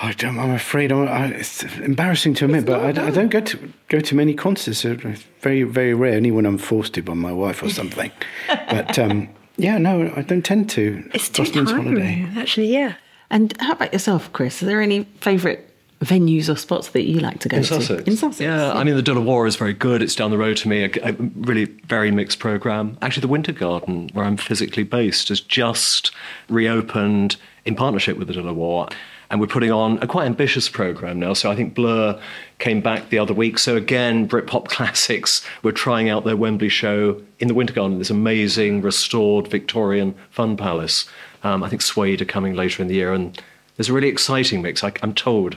I 0.00 0.12
don't, 0.12 0.38
I'm 0.38 0.52
afraid 0.52 0.92
I'm, 0.92 1.08
I, 1.08 1.26
it's 1.26 1.64
embarrassing 1.78 2.34
to 2.34 2.44
admit, 2.44 2.64
but 2.66 2.80
I, 2.80 2.92
don't- 2.92 3.06
I 3.06 3.10
don't 3.10 3.30
go 3.30 3.40
to 3.40 3.72
go 3.88 3.98
to 3.98 4.14
many 4.14 4.32
concerts. 4.32 4.84
It's 4.84 5.24
very 5.40 5.64
very 5.64 5.92
rare. 5.92 6.14
Only 6.14 6.30
when 6.30 6.46
I'm 6.46 6.56
forced 6.58 6.94
to 6.94 7.02
by 7.02 7.14
my 7.14 7.32
wife 7.32 7.62
or 7.64 7.68
something. 7.80 8.12
but 8.46 8.96
um, 8.98 9.28
yeah, 9.58 9.78
no, 9.78 10.12
I 10.16 10.22
don't 10.22 10.44
tend 10.44 10.70
to. 10.70 11.08
It's 11.12 11.28
too 11.28 11.42
Busman's 11.42 11.70
tiring, 11.70 12.32
actually. 12.36 12.72
Yeah. 12.72 12.94
And 13.30 13.54
how 13.60 13.72
about 13.72 13.92
yourself, 13.92 14.32
Chris? 14.32 14.62
Are 14.62 14.66
there 14.66 14.80
any 14.80 15.04
favourite 15.20 15.60
venues 16.00 16.48
or 16.48 16.56
spots 16.56 16.88
that 16.90 17.02
you 17.02 17.20
like 17.20 17.40
to 17.40 17.48
go 17.48 17.56
In 17.58 17.62
to? 17.64 17.68
Sussex. 17.68 18.02
In 18.04 18.16
Sussex. 18.16 18.40
Yeah, 18.40 18.72
I 18.72 18.84
mean, 18.84 18.94
the 18.94 19.02
De 19.02 19.12
La 19.12 19.20
Warr 19.20 19.46
is 19.46 19.56
very 19.56 19.74
good. 19.74 20.00
It's 20.00 20.14
down 20.14 20.30
the 20.30 20.38
road 20.38 20.56
to 20.58 20.68
me. 20.68 20.84
A, 20.84 20.90
a 21.02 21.12
really 21.12 21.64
very 21.64 22.10
mixed 22.10 22.38
program. 22.38 22.96
Actually, 23.02 23.22
the 23.22 23.28
Winter 23.28 23.52
Garden, 23.52 24.08
where 24.12 24.24
I'm 24.24 24.36
physically 24.36 24.84
based, 24.84 25.28
has 25.28 25.40
just 25.40 26.12
reopened 26.48 27.36
in 27.64 27.74
partnership 27.74 28.16
with 28.16 28.28
the 28.28 28.34
De 28.34 28.42
La 28.42 28.52
Warr. 28.52 28.88
And 29.30 29.40
we're 29.40 29.46
putting 29.46 29.70
on 29.70 29.98
a 29.98 30.06
quite 30.06 30.24
ambitious 30.24 30.68
program 30.68 31.20
now. 31.20 31.34
So 31.34 31.50
I 31.50 31.56
think 31.56 31.74
Blur 31.74 32.18
came 32.58 32.80
back 32.80 33.10
the 33.10 33.18
other 33.18 33.34
week. 33.34 33.58
So 33.58 33.76
again, 33.76 34.26
Britpop 34.26 34.64
classics. 34.68 35.44
We're 35.62 35.72
trying 35.72 36.08
out 36.08 36.24
their 36.24 36.36
Wembley 36.36 36.70
show 36.70 37.20
in 37.38 37.48
the 37.48 37.54
Winter 37.54 37.74
Garden. 37.74 37.98
This 37.98 38.10
amazing 38.10 38.80
restored 38.80 39.48
Victorian 39.48 40.14
fun 40.30 40.56
palace. 40.56 41.06
Um, 41.42 41.62
I 41.62 41.68
think 41.68 41.82
Suede 41.82 42.22
are 42.22 42.26
coming 42.26 42.54
later 42.54 42.82
in 42.82 42.88
the 42.88 42.94
year, 42.94 43.12
and 43.12 43.40
there's 43.76 43.88
a 43.88 43.92
really 43.92 44.08
exciting 44.08 44.62
mix. 44.62 44.82
I, 44.82 44.92
I'm 45.02 45.14
told 45.14 45.56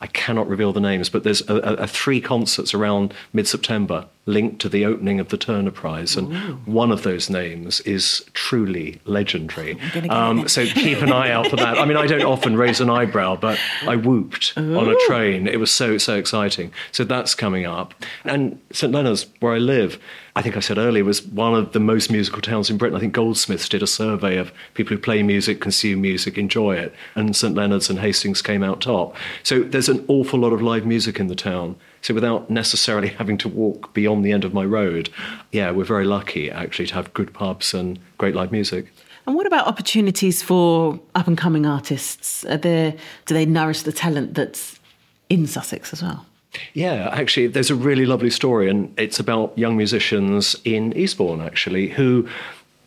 I 0.00 0.06
cannot 0.06 0.48
reveal 0.48 0.72
the 0.72 0.80
names, 0.80 1.10
but 1.10 1.24
there's 1.24 1.48
a, 1.48 1.56
a, 1.56 1.74
a 1.74 1.86
three 1.86 2.20
concerts 2.20 2.72
around 2.72 3.12
mid-September 3.32 4.06
linked 4.26 4.60
to 4.60 4.68
the 4.68 4.84
opening 4.84 5.18
of 5.18 5.28
the 5.28 5.36
Turner 5.36 5.70
Prize, 5.70 6.16
and 6.16 6.64
one 6.66 6.92
of 6.92 7.02
those 7.02 7.28
names 7.28 7.80
is 7.80 8.24
truly 8.32 9.00
legendary. 9.04 9.78
Um, 10.08 10.46
so 10.46 10.66
keep 10.66 11.02
an 11.02 11.12
eye 11.12 11.30
out 11.30 11.48
for 11.48 11.56
that. 11.56 11.78
I 11.78 11.84
mean, 11.84 11.96
I 11.96 12.06
don't 12.06 12.22
often 12.22 12.56
raise 12.56 12.80
an 12.80 12.90
eyebrow, 12.90 13.36
but 13.36 13.58
I 13.86 13.96
whooped 13.96 14.54
on 14.56 14.88
a 14.88 14.96
train. 15.06 15.48
It 15.48 15.58
was 15.58 15.70
so 15.70 15.98
so 15.98 16.16
exciting. 16.16 16.72
So 16.92 17.04
that's 17.04 17.34
coming 17.34 17.66
up, 17.66 17.92
and 18.24 18.60
St 18.72 18.92
Leonard's, 18.92 19.26
where 19.40 19.54
I 19.54 19.58
live. 19.58 19.98
I 20.36 20.42
think 20.42 20.56
I 20.56 20.60
said 20.60 20.78
earlier 20.78 21.02
was 21.02 21.26
one 21.26 21.54
of 21.54 21.72
the 21.72 21.80
most 21.80 22.10
musical 22.10 22.40
towns 22.40 22.70
in 22.70 22.78
Britain. 22.78 22.96
I 22.96 23.00
think 23.00 23.12
Goldsmiths 23.12 23.68
did 23.68 23.82
a 23.82 23.86
survey 23.86 24.36
of 24.36 24.52
people 24.74 24.96
who 24.96 25.02
play 25.02 25.24
music, 25.24 25.60
consume 25.60 26.02
music, 26.02 26.38
enjoy 26.38 26.76
it, 26.76 26.94
and 27.16 27.34
St 27.34 27.56
Leonard's 27.56 27.90
and 27.90 27.98
Hastings 27.98 28.40
came 28.40 28.62
out 28.62 28.80
top. 28.80 29.16
So 29.42 29.64
there's 29.64 29.88
an 29.90 30.04
awful 30.08 30.38
lot 30.38 30.52
of 30.52 30.62
live 30.62 30.86
music 30.86 31.20
in 31.20 31.26
the 31.26 31.34
town. 31.34 31.76
So 32.02 32.14
without 32.14 32.48
necessarily 32.48 33.08
having 33.20 33.36
to 33.38 33.48
walk 33.48 33.92
beyond 33.92 34.24
the 34.24 34.32
end 34.32 34.44
of 34.44 34.54
my 34.54 34.64
road, 34.64 35.10
yeah, 35.52 35.70
we're 35.70 35.84
very 35.84 36.06
lucky 36.06 36.50
actually 36.50 36.86
to 36.86 36.94
have 36.94 37.12
good 37.12 37.34
pubs 37.34 37.74
and 37.74 37.98
great 38.18 38.34
live 38.34 38.52
music. 38.52 38.92
And 39.26 39.36
what 39.36 39.46
about 39.46 39.66
opportunities 39.66 40.42
for 40.42 40.98
up 41.14 41.26
and 41.26 41.36
coming 41.36 41.66
artists? 41.66 42.44
Are 42.46 42.56
there, 42.56 42.94
do 43.26 43.34
they 43.34 43.44
nourish 43.44 43.82
the 43.82 43.92
talent 43.92 44.34
that's 44.34 44.80
in 45.28 45.46
Sussex 45.46 45.92
as 45.92 46.02
well? 46.02 46.26
Yeah, 46.72 47.10
actually, 47.12 47.46
there's 47.46 47.70
a 47.70 47.76
really 47.76 48.06
lovely 48.06 48.30
story, 48.30 48.68
and 48.68 48.92
it's 48.98 49.20
about 49.20 49.56
young 49.56 49.76
musicians 49.76 50.56
in 50.64 50.92
Eastbourne, 50.96 51.40
actually, 51.40 51.90
who 51.90 52.28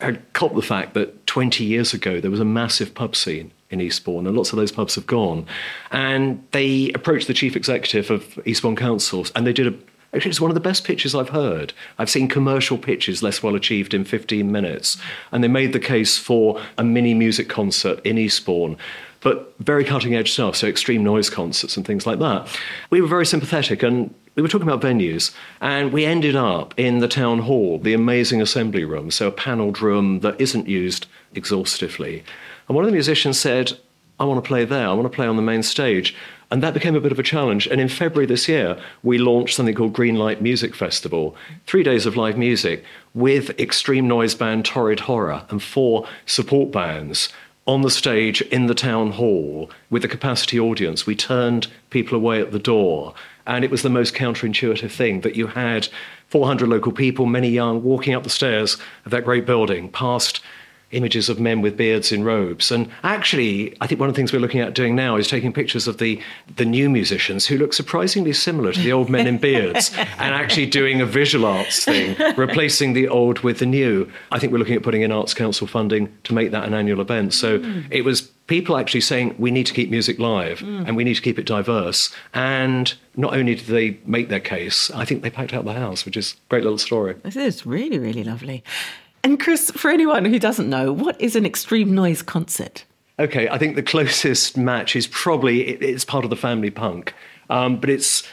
had 0.04 0.34
caught 0.34 0.56
the 0.56 0.62
fact 0.62 0.94
that 0.94 1.26
20 1.28 1.64
years 1.64 1.94
ago 1.94 2.20
there 2.20 2.32
was 2.32 2.40
a 2.40 2.46
massive 2.46 2.94
pub 2.94 3.16
scene 3.16 3.52
in 3.70 3.82
Eastbourne, 3.82 4.28
and 4.28 4.38
lots 4.38 4.52
of 4.52 4.58
those 4.58 4.72
pubs 4.72 4.96
have 4.96 5.08
gone. 5.08 5.46
And 5.92 6.46
they 6.52 6.92
approached 6.94 7.28
the 7.28 7.34
chief 7.34 7.56
executive 7.56 8.12
of 8.12 8.40
Eastbourne 8.46 8.76
Council, 8.76 9.26
and 9.36 9.48
they 9.48 9.54
did 9.54 9.68
a 9.68 9.74
Actually, 10.14 10.30
it's 10.30 10.42
one 10.42 10.52
of 10.52 10.56
the 10.56 10.62
best 10.62 10.84
pitches 10.84 11.16
I've 11.16 11.30
heard. 11.30 11.74
I've 11.98 12.10
seen 12.10 12.28
commercial 12.28 12.78
pitches 12.78 13.24
less 13.24 13.42
well 13.42 13.56
achieved 13.56 13.96
in 13.96 14.06
15 14.06 14.52
minutes. 14.52 14.98
And 15.32 15.44
they 15.44 15.48
made 15.48 15.74
the 15.74 15.80
case 15.80 16.20
for 16.20 16.62
a 16.78 16.84
mini 16.84 17.16
music 17.16 17.50
concert 17.50 18.00
in 18.06 18.20
Eastbourne, 18.20 18.78
but 19.22 19.56
very 19.58 19.84
cutting 19.84 20.14
edge 20.14 20.32
stuff, 20.32 20.56
so 20.56 20.68
extreme 20.68 21.04
noise 21.04 21.32
concerts 21.32 21.78
and 21.78 21.88
things 21.88 22.06
like 22.06 22.20
that. 22.20 22.48
We 22.92 23.02
were 23.02 23.08
very 23.08 23.26
sympathetic 23.26 23.82
and 23.82 24.14
we 24.36 24.42
were 24.42 24.48
talking 24.48 24.68
about 24.68 24.82
venues, 24.82 25.34
and 25.62 25.94
we 25.94 26.06
ended 26.06 26.36
up 26.36 26.74
in 26.78 27.00
the 27.00 27.08
town 27.08 27.40
hall, 27.40 27.78
the 27.78 27.94
amazing 27.94 28.42
assembly 28.42 28.84
room, 28.84 29.12
so 29.12 29.28
a 29.28 29.32
panelled 29.32 29.82
room 29.82 30.22
that 30.22 30.40
isn't 30.42 30.68
used 30.68 31.06
exhaustively. 31.36 32.24
And 32.68 32.76
one 32.76 32.84
of 32.84 32.90
the 32.90 32.96
musicians 32.96 33.40
said, 33.40 33.78
I 34.20 34.26
want 34.26 34.44
to 34.44 34.48
play 34.48 34.66
there, 34.66 34.88
I 34.88 34.94
want 34.94 35.12
to 35.12 35.16
play 35.16 35.28
on 35.28 35.36
the 35.36 35.42
main 35.42 35.64
stage. 35.64 36.16
And 36.50 36.62
that 36.62 36.76
became 36.76 36.96
a 36.96 37.02
bit 37.02 37.12
of 37.12 37.18
a 37.18 37.24
challenge. 37.24 37.66
And 37.66 37.82
in 37.82 37.88
February 37.90 38.28
this 38.28 38.48
year, 38.48 38.80
we 39.02 39.18
launched 39.18 39.56
something 39.56 39.74
called 39.74 39.94
Greenlight 39.94 40.40
Music 40.40 40.76
Festival 40.76 41.36
three 41.66 41.82
days 41.82 42.06
of 42.06 42.16
live 42.16 42.38
music 42.38 42.84
with 43.16 43.60
extreme 43.60 44.08
noise 44.08 44.36
band 44.36 44.64
Torrid 44.64 45.02
Horror 45.02 45.46
and 45.50 45.64
four 45.64 46.08
support 46.28 46.72
bands 46.72 47.30
on 47.66 47.82
the 47.82 47.90
stage 47.90 48.42
in 48.44 48.68
the 48.68 48.76
town 48.76 49.12
hall 49.14 49.72
with 49.90 50.06
a 50.06 50.08
capacity 50.08 50.60
audience. 50.60 51.08
We 51.08 51.16
turned 51.16 51.68
people 51.90 52.18
away 52.18 52.40
at 52.40 52.52
the 52.52 52.60
door. 52.60 53.16
And 53.46 53.66
it 53.66 53.72
was 53.72 53.82
the 53.82 53.90
most 53.90 54.14
counterintuitive 54.14 54.92
thing 54.92 55.22
that 55.22 55.36
you 55.36 55.48
had 55.48 55.90
400 56.28 56.68
local 56.68 56.92
people, 56.92 57.26
many 57.26 57.50
young, 57.50 57.84
walking 57.84 58.14
up 58.14 58.24
the 58.24 58.30
stairs 58.30 58.78
of 59.06 59.12
that 59.12 59.26
great 59.26 59.46
building 59.46 59.90
past 59.90 60.42
images 60.94 61.30
of 61.30 61.40
men 61.40 61.62
with 61.62 61.78
beards 61.78 62.12
in 62.12 62.24
robes. 62.24 62.72
And 62.72 62.90
actually, 63.04 63.76
I 63.82 63.88
think 63.88 64.00
one 64.00 64.10
of 64.10 64.16
the 64.16 64.20
things 64.20 64.32
we're 64.32 64.40
looking 64.40 64.62
at 64.62 64.74
doing 64.74 64.96
now 64.96 65.16
is 65.16 65.28
taking 65.28 65.52
pictures 65.54 65.88
of 65.88 65.98
the, 65.98 66.22
the 66.56 66.66
new 66.66 66.90
musicians 66.90 67.46
who 67.46 67.58
look 67.58 67.74
surprisingly 67.74 68.34
similar 68.34 68.72
to 68.74 68.80
the 68.80 68.92
old 68.92 69.10
men 69.10 69.28
in 69.28 69.38
beards 69.38 69.92
and 69.98 70.34
actually 70.34 70.66
doing 70.66 71.02
a 71.02 71.06
visual 71.06 71.46
arts 71.46 71.84
thing, 71.84 72.16
replacing 72.36 72.94
the 72.94 73.08
old 73.08 73.40
with 73.40 73.60
the 73.60 73.66
new. 73.66 74.10
I 74.32 74.40
think 74.40 74.52
we're 74.52 74.60
looking 74.60 74.76
at 74.76 74.84
putting 74.84 75.02
in 75.02 75.12
Arts 75.12 75.34
Council 75.34 75.68
funding 75.68 76.16
to 76.24 76.34
make 76.34 76.52
that 76.52 76.66
an 76.66 76.74
annual 76.74 77.02
event. 77.02 77.34
So 77.34 77.60
mm. 77.60 77.86
it 77.90 78.04
was 78.04 78.30
people 78.48 78.78
actually 78.78 79.02
saying 79.02 79.36
we 79.38 79.52
need 79.52 79.66
to 79.66 79.74
keep 79.74 79.90
music 79.90 80.20
live 80.20 80.60
mm. 80.60 80.86
and 80.88 80.98
we 80.98 81.04
need 81.04 81.16
to 81.16 81.22
keep 81.22 81.40
it 81.40 81.46
diverse. 81.46 82.14
And 82.34 82.94
not 83.16 83.34
only 83.34 83.56
did 83.56 83.68
they 83.68 83.98
make 84.06 84.30
their 84.30 84.40
case, 84.40 84.92
I 84.92 85.06
think 85.06 85.22
they 85.22 85.30
packed 85.30 85.54
out 85.54 85.66
the 85.66 85.74
house, 85.74 86.06
which 86.06 86.18
is 86.18 86.34
a 86.34 86.50
great 86.50 86.64
little 86.64 86.78
story. 86.78 87.16
This 87.24 87.36
is 87.36 87.66
really, 87.66 88.00
really 88.00 88.24
lovely. 88.24 88.64
And 89.24 89.40
Chris, 89.40 89.72
for 89.72 89.90
anyone 89.90 90.26
who 90.26 90.38
doesn't 90.38 90.70
know, 90.70 90.92
what 90.92 91.20
is 91.20 91.36
an 91.36 91.46
extreme 91.46 91.96
noise 91.96 92.22
concert? 92.22 92.86
Okay, 93.20 93.48
I 93.48 93.58
think 93.58 93.76
the 93.76 93.84
closest 93.84 94.58
match 94.58 94.96
is 94.96 95.08
probably 95.08 95.62
it's 95.62 96.04
part 96.04 96.24
of 96.24 96.30
the 96.30 96.36
family 96.36 96.72
punk, 96.72 97.14
um, 97.50 97.80
but 97.80 97.90
it's 97.90 98.24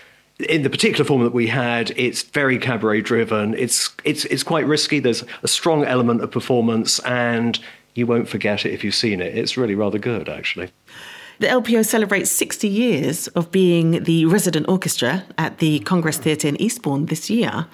in 0.48 0.62
the 0.62 0.70
particular 0.70 1.04
form 1.04 1.22
that 1.22 1.34
we 1.34 1.46
had. 1.46 1.92
It's 1.96 2.22
very 2.22 2.58
cabaret 2.58 3.02
driven. 3.02 3.54
It's 3.54 3.90
it's 4.04 4.24
it's 4.26 4.42
quite 4.42 4.66
risky. 4.66 4.98
There's 4.98 5.22
a 5.42 5.48
strong 5.48 5.84
element 5.84 6.22
of 6.22 6.30
performance, 6.30 6.98
and 7.00 7.58
you 7.94 8.06
won't 8.06 8.28
forget 8.28 8.64
it 8.64 8.72
if 8.72 8.82
you've 8.82 8.94
seen 8.94 9.20
it. 9.20 9.36
It's 9.36 9.56
really 9.56 9.74
rather 9.74 9.98
good, 9.98 10.28
actually. 10.28 10.70
The 11.40 11.46
LPO 11.46 11.86
celebrates 11.86 12.30
60 12.30 12.68
years 12.68 13.28
of 13.28 13.50
being 13.50 14.04
the 14.04 14.26
resident 14.26 14.68
orchestra 14.68 15.24
at 15.38 15.56
the 15.56 15.78
Congress 15.80 16.18
Theatre 16.18 16.48
in 16.48 16.60
Eastbourne 16.60 17.06
this 17.06 17.30
year. 17.30 17.66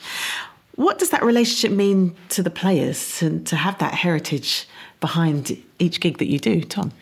What 0.76 0.98
does 0.98 1.10
that 1.10 1.22
relationship 1.22 1.76
mean 1.76 2.14
to 2.30 2.42
the 2.42 2.50
players 2.50 3.18
to, 3.18 3.40
to 3.40 3.56
have 3.56 3.78
that 3.78 3.94
heritage 3.94 4.68
behind 5.00 5.62
each 5.78 6.00
gig 6.00 6.18
that 6.18 6.26
you 6.26 6.38
do, 6.38 6.62
Tom? 6.62 6.92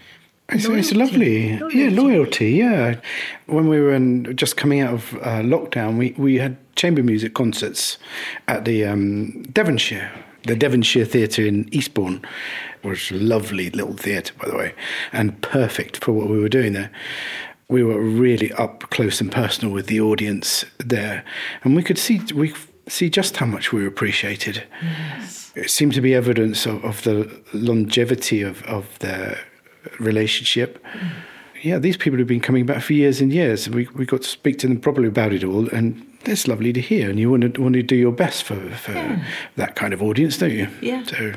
It's, 0.50 0.66
it's, 0.66 0.92
lovely. 0.92 1.58
Loyalty. 1.58 1.78
Yeah, 1.78 1.88
loyalty. 1.90 2.50
Yeah. 2.50 3.00
When 3.46 3.68
we 3.68 3.80
were 3.80 3.94
in, 3.94 4.37
just 4.37 4.56
coming 4.56 4.80
out 4.80 4.94
of 4.94 5.14
uh, 5.14 5.40
lockdown, 5.40 5.96
we, 5.96 6.14
we 6.18 6.37
had 6.37 6.56
chamber 6.76 7.02
music 7.02 7.34
concerts 7.34 7.98
at 8.46 8.64
the 8.64 8.84
um, 8.84 9.42
Devonshire, 9.44 10.12
the 10.42 10.54
Devonshire 10.54 11.06
Theatre 11.06 11.46
in 11.46 11.68
Eastbourne, 11.72 12.22
which 12.82 13.10
was 13.10 13.20
a 13.20 13.24
lovely 13.24 13.70
little 13.70 13.96
theatre, 13.96 14.34
by 14.40 14.48
the 14.48 14.56
way, 14.56 14.74
and 15.12 15.40
perfect 15.40 16.04
for 16.04 16.12
what 16.12 16.28
we 16.28 16.38
were 16.38 16.50
doing 16.50 16.74
there. 16.74 16.90
We 17.68 17.82
were 17.82 18.00
really 18.00 18.52
up 18.52 18.90
close 18.90 19.22
and 19.22 19.32
personal 19.32 19.72
with 19.72 19.87
the 19.87 20.00
audience 20.00 20.66
there, 20.78 21.24
and 21.62 21.74
we 21.74 21.82
could 21.82 21.98
see 21.98 22.20
we 22.34 22.52
see 22.88 23.11
just 23.11 23.37
how 23.37 23.47
much 23.47 23.73
we 23.73 23.83
were 23.83 23.88
appreciated. 23.88 24.64
Yes. 24.83 25.53
It 25.55 25.70
seemed 25.70 25.94
to 25.94 26.01
be 26.01 26.14
evidence 26.14 26.66
of, 26.66 26.85
of 26.85 27.03
the 27.05 27.31
longevity 27.53 28.42
of, 28.42 28.62
of 28.64 28.99
their 28.99 29.38
relationship. 29.99 30.83
Mm. 30.94 31.11
Yeah, 31.62 31.79
these 31.79 31.97
people 31.97 32.18
have 32.18 32.29
been 32.29 32.40
coming 32.40 32.66
back 32.66 32.83
for 32.83 32.92
years 32.92 33.20
and 33.20 33.33
years. 33.33 33.70
We 33.70 33.88
we 33.94 34.05
got 34.05 34.23
to 34.23 34.29
speak 34.29 34.59
to 34.59 34.68
them 34.68 34.79
properly 34.79 35.09
about 35.09 35.33
it 35.33 35.42
all, 35.42 35.66
and 35.70 36.07
that's 36.25 36.47
lovely 36.47 36.75
to 36.75 36.81
hear. 36.81 37.09
And 37.09 37.18
you 37.18 37.31
want 37.31 37.55
to 37.55 37.62
want 37.62 37.75
to 37.75 37.83
do 37.83 37.97
your 37.97 38.12
best 38.12 38.42
for 38.42 38.57
for 38.73 38.92
yeah. 38.92 39.25
that 39.57 39.75
kind 39.75 39.94
of 39.94 40.03
audience, 40.03 40.37
don't 40.37 40.51
you? 40.51 40.68
Yeah. 40.83 41.05
So 41.05 41.33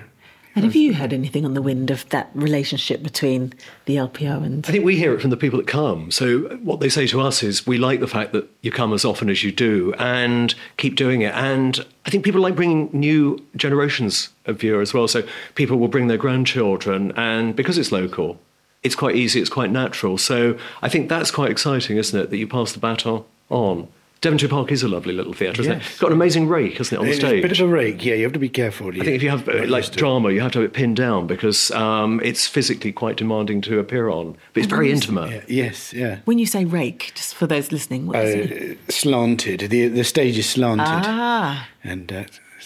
and 0.58 0.66
have 0.66 0.76
you 0.76 0.94
heard 0.94 1.14
anything 1.14 1.46
on 1.46 1.54
the 1.54 1.62
wind 1.62 1.92
of 1.92 2.08
that 2.10 2.30
relationship 2.34 3.04
between 3.04 3.54
the 3.86 3.96
LPO 3.96 4.44
and? 4.44 4.66
I 4.68 4.72
think 4.72 4.84
we 4.84 4.98
hear 4.98 5.14
it 5.14 5.22
from 5.22 5.30
the 5.30 5.38
people 5.38 5.58
that 5.58 5.68
come. 5.68 6.12
So 6.12 6.58
what 6.58 6.80
they 6.80 6.90
say 6.90 7.08
to 7.08 7.22
us 7.22 7.44
is, 7.44 7.66
we 7.66 7.78
like 7.78 8.00
the 8.00 8.08
fact 8.08 8.34
that 8.34 8.50
you 8.62 8.72
come 8.72 8.92
as 8.92 9.06
often 9.06 9.30
as 9.30 9.44
you 9.44 9.52
do, 9.52 9.94
and 10.00 10.54
keep 10.78 10.96
doing 10.96 11.22
it. 11.22 11.34
And 11.34 11.86
I 12.06 12.10
think 12.10 12.26
people 12.26 12.42
like 12.42 12.56
bringing 12.56 12.90
new 12.92 13.46
generations 13.56 14.30
of 14.46 14.60
viewers 14.60 14.90
as 14.90 14.94
well. 14.94 15.08
So 15.08 15.24
people 15.56 15.78
will 15.78 15.88
bring 15.88 16.08
their 16.08 16.18
grandchildren, 16.18 17.14
and 17.16 17.56
because 17.56 17.78
it's 17.78 17.92
local, 17.92 18.40
it's 18.84 18.96
quite 18.96 19.16
easy. 19.16 19.40
It's 19.40 19.50
quite 19.50 19.72
natural. 19.72 20.18
So 20.18 20.58
I 20.82 20.90
think 20.90 21.10
that's 21.10 21.32
quite 21.32 21.52
exciting, 21.52 21.98
isn't 21.98 22.20
it? 22.20 22.30
That 22.30 22.38
you 22.38 22.48
pass 22.48 22.72
the 22.74 22.80
baton 22.80 23.24
on. 23.50 23.88
Devonshire 24.22 24.50
Park 24.50 24.72
is 24.72 24.84
a 24.84 24.88
lovely 24.88 25.14
little 25.14 25.34
theatre, 25.34 25.62
isn't 25.62 25.74
yes. 25.74 25.82
it? 25.82 25.90
It's 25.92 26.00
got 26.00 26.08
an 26.08 26.14
amazing 26.14 26.48
rake, 26.48 26.78
hasn't 26.78 26.94
it, 26.94 27.00
on 27.00 27.06
the 27.06 27.12
it's 27.12 27.20
stage? 27.20 27.40
a 27.40 27.48
bit 27.48 27.60
of 27.60 27.68
a 27.68 27.72
rake, 27.72 28.04
yeah. 28.04 28.16
You 28.16 28.24
have 28.24 28.34
to 28.34 28.40
be 28.40 28.50
careful. 28.50 28.88
I 28.88 28.92
think 28.92 29.08
if 29.08 29.24
you 29.24 29.30
have 29.30 29.48
uh, 29.48 29.66
like 29.68 29.92
drama, 29.92 30.32
you 30.32 30.42
have 30.42 30.52
to 30.54 30.60
have 30.60 30.70
it 30.70 30.74
pinned 30.74 30.96
down 30.98 31.28
because 31.28 31.72
um, 31.72 32.20
it's 32.24 32.48
physically 32.48 32.92
quite 32.92 33.18
demanding 33.18 33.62
to 33.62 33.80
appear 33.80 34.10
on. 34.10 34.36
But 34.54 34.64
it's 34.64 34.70
very 34.70 34.92
intimate. 34.92 35.32
Yeah, 35.32 35.66
yes, 35.66 35.94
yeah. 35.94 36.20
When 36.26 36.40
you 36.40 36.46
say 36.46 36.66
rake, 36.66 37.12
just 37.16 37.36
for 37.36 37.48
those 37.48 37.72
listening, 37.72 38.08
what 38.08 38.18
uh, 38.18 38.22
it? 38.22 38.92
Slanted. 38.92 39.60
The 39.70 39.88
the 39.88 40.04
stage 40.04 40.38
is 40.38 40.50
slanted. 40.50 40.88
Ah. 40.88 41.68
And 41.84 42.12
uh, 42.12 42.24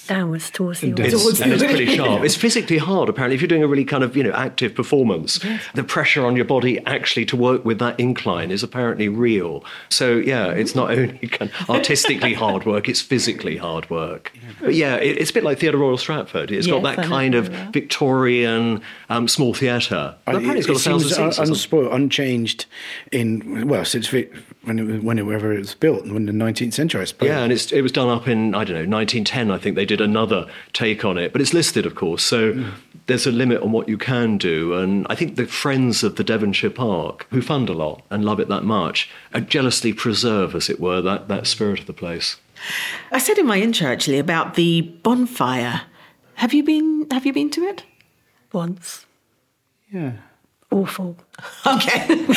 downwards 0.07 0.49
towards 0.49 0.81
the 0.81 0.91
audience. 0.93 1.13
It's, 1.13 1.41
and 1.41 1.53
it's 1.53 1.63
pretty 1.63 1.95
sharp. 1.95 2.23
It's 2.31 2.35
physically 2.35 2.77
hard, 2.77 3.09
apparently. 3.09 3.35
If 3.35 3.41
you're 3.41 3.47
doing 3.47 3.63
a 3.63 3.67
really 3.67 3.85
kind 3.85 4.03
of 4.03 4.15
you 4.15 4.23
know 4.23 4.31
active 4.31 4.75
performance, 4.75 5.43
yes. 5.43 5.63
the 5.73 5.83
pressure 5.83 6.25
on 6.25 6.35
your 6.35 6.45
body 6.45 6.83
actually 6.85 7.25
to 7.27 7.35
work 7.35 7.65
with 7.65 7.79
that 7.79 7.99
incline 7.99 8.51
is 8.51 8.63
apparently 8.63 9.09
real. 9.09 9.63
So 9.89 10.17
yeah, 10.17 10.47
it's 10.47 10.75
not 10.75 10.91
only 10.91 11.17
kind 11.27 11.51
of 11.59 11.69
artistically 11.69 12.33
hard 12.33 12.65
work; 12.65 12.87
it's 12.89 13.01
physically 13.01 13.57
hard 13.57 13.89
work. 13.89 14.31
But 14.59 14.75
yeah, 14.75 14.95
it, 14.95 15.17
it's 15.17 15.31
a 15.31 15.33
bit 15.33 15.43
like 15.43 15.59
Theatre 15.59 15.77
Royal 15.77 15.97
Stratford. 15.97 16.51
It's 16.51 16.67
yes, 16.67 16.73
got 16.73 16.83
that 16.83 17.05
kind 17.05 17.35
of 17.35 17.47
Victorian 17.71 18.81
um, 19.09 19.27
small 19.27 19.53
theatre. 19.53 20.15
Apparently, 20.27 20.57
it's 20.57 20.67
got 20.67 20.77
it 20.77 20.85
a 20.85 20.89
thousand 20.89 21.09
seats. 21.09 21.39
Unspoiled, 21.39 21.93
unchanged 21.93 22.65
in 23.11 23.67
well 23.67 23.85
since 23.85 24.11
when 24.63 24.77
it, 24.77 25.03
whenever 25.03 25.51
it 25.51 25.59
was 25.59 25.73
built, 25.73 26.05
in 26.05 26.25
the 26.25 26.31
19th 26.31 26.73
century, 26.73 27.01
I 27.01 27.05
suppose. 27.05 27.27
Yeah, 27.27 27.43
and 27.43 27.51
it 27.51 27.81
was 27.81 27.91
done 27.91 28.09
up 28.09 28.27
in 28.27 28.53
I 28.53 28.63
don't 28.63 28.75
know 28.75 28.97
1910. 28.97 29.51
I 29.51 29.57
think 29.57 29.75
they 29.75 29.85
did 29.85 30.01
another 30.01 30.47
take 30.73 31.03
on 31.03 31.17
it, 31.17 31.31
but 31.31 31.41
it's 31.41 31.53
listed, 31.53 31.85
of 31.85 31.95
course. 31.95 32.23
So 32.23 32.53
mm. 32.53 32.71
there's 33.07 33.25
a 33.25 33.31
limit 33.31 33.61
on 33.61 33.71
what 33.71 33.89
you 33.89 33.97
can 33.97 34.37
do. 34.37 34.73
And 34.73 35.07
I 35.09 35.15
think 35.15 35.35
the 35.35 35.47
friends 35.47 36.03
of 36.03 36.15
the 36.15 36.23
Devonshire 36.23 36.69
Park, 36.69 37.25
who 37.31 37.41
fund 37.41 37.69
a 37.69 37.73
lot 37.73 38.03
and 38.09 38.23
love 38.23 38.39
it 38.39 38.49
that 38.49 38.63
much, 38.63 39.09
jealously 39.47 39.93
preserve, 39.93 40.53
as 40.53 40.69
it 40.69 40.79
were, 40.79 41.01
that, 41.01 41.27
that 41.27 41.47
spirit 41.47 41.79
of 41.79 41.87
the 41.87 41.93
place. 41.93 42.37
I 43.11 43.17
said 43.17 43.39
in 43.39 43.47
my 43.47 43.59
intro 43.59 43.87
actually 43.87 44.19
about 44.19 44.53
the 44.53 44.81
bonfire. 44.81 45.81
Have 46.35 46.53
you 46.53 46.63
been? 46.63 47.07
Have 47.11 47.25
you 47.25 47.33
been 47.33 47.49
to 47.51 47.63
it? 47.63 47.83
Once. 48.53 49.05
Yeah. 49.91 50.13
Awful. 50.71 51.17
Okay. 51.67 52.05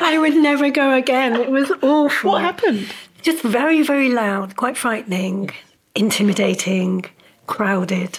I 0.00 0.16
would 0.20 0.36
never 0.36 0.70
go 0.70 0.94
again. 0.94 1.36
It 1.36 1.50
was 1.50 1.70
awful. 1.82 2.32
What 2.32 2.42
happened? 2.42 2.92
Just 3.22 3.42
very, 3.42 3.82
very 3.82 4.08
loud, 4.08 4.56
quite 4.56 4.76
frightening 4.76 5.50
intimidating, 5.94 7.04
crowded. 7.46 8.18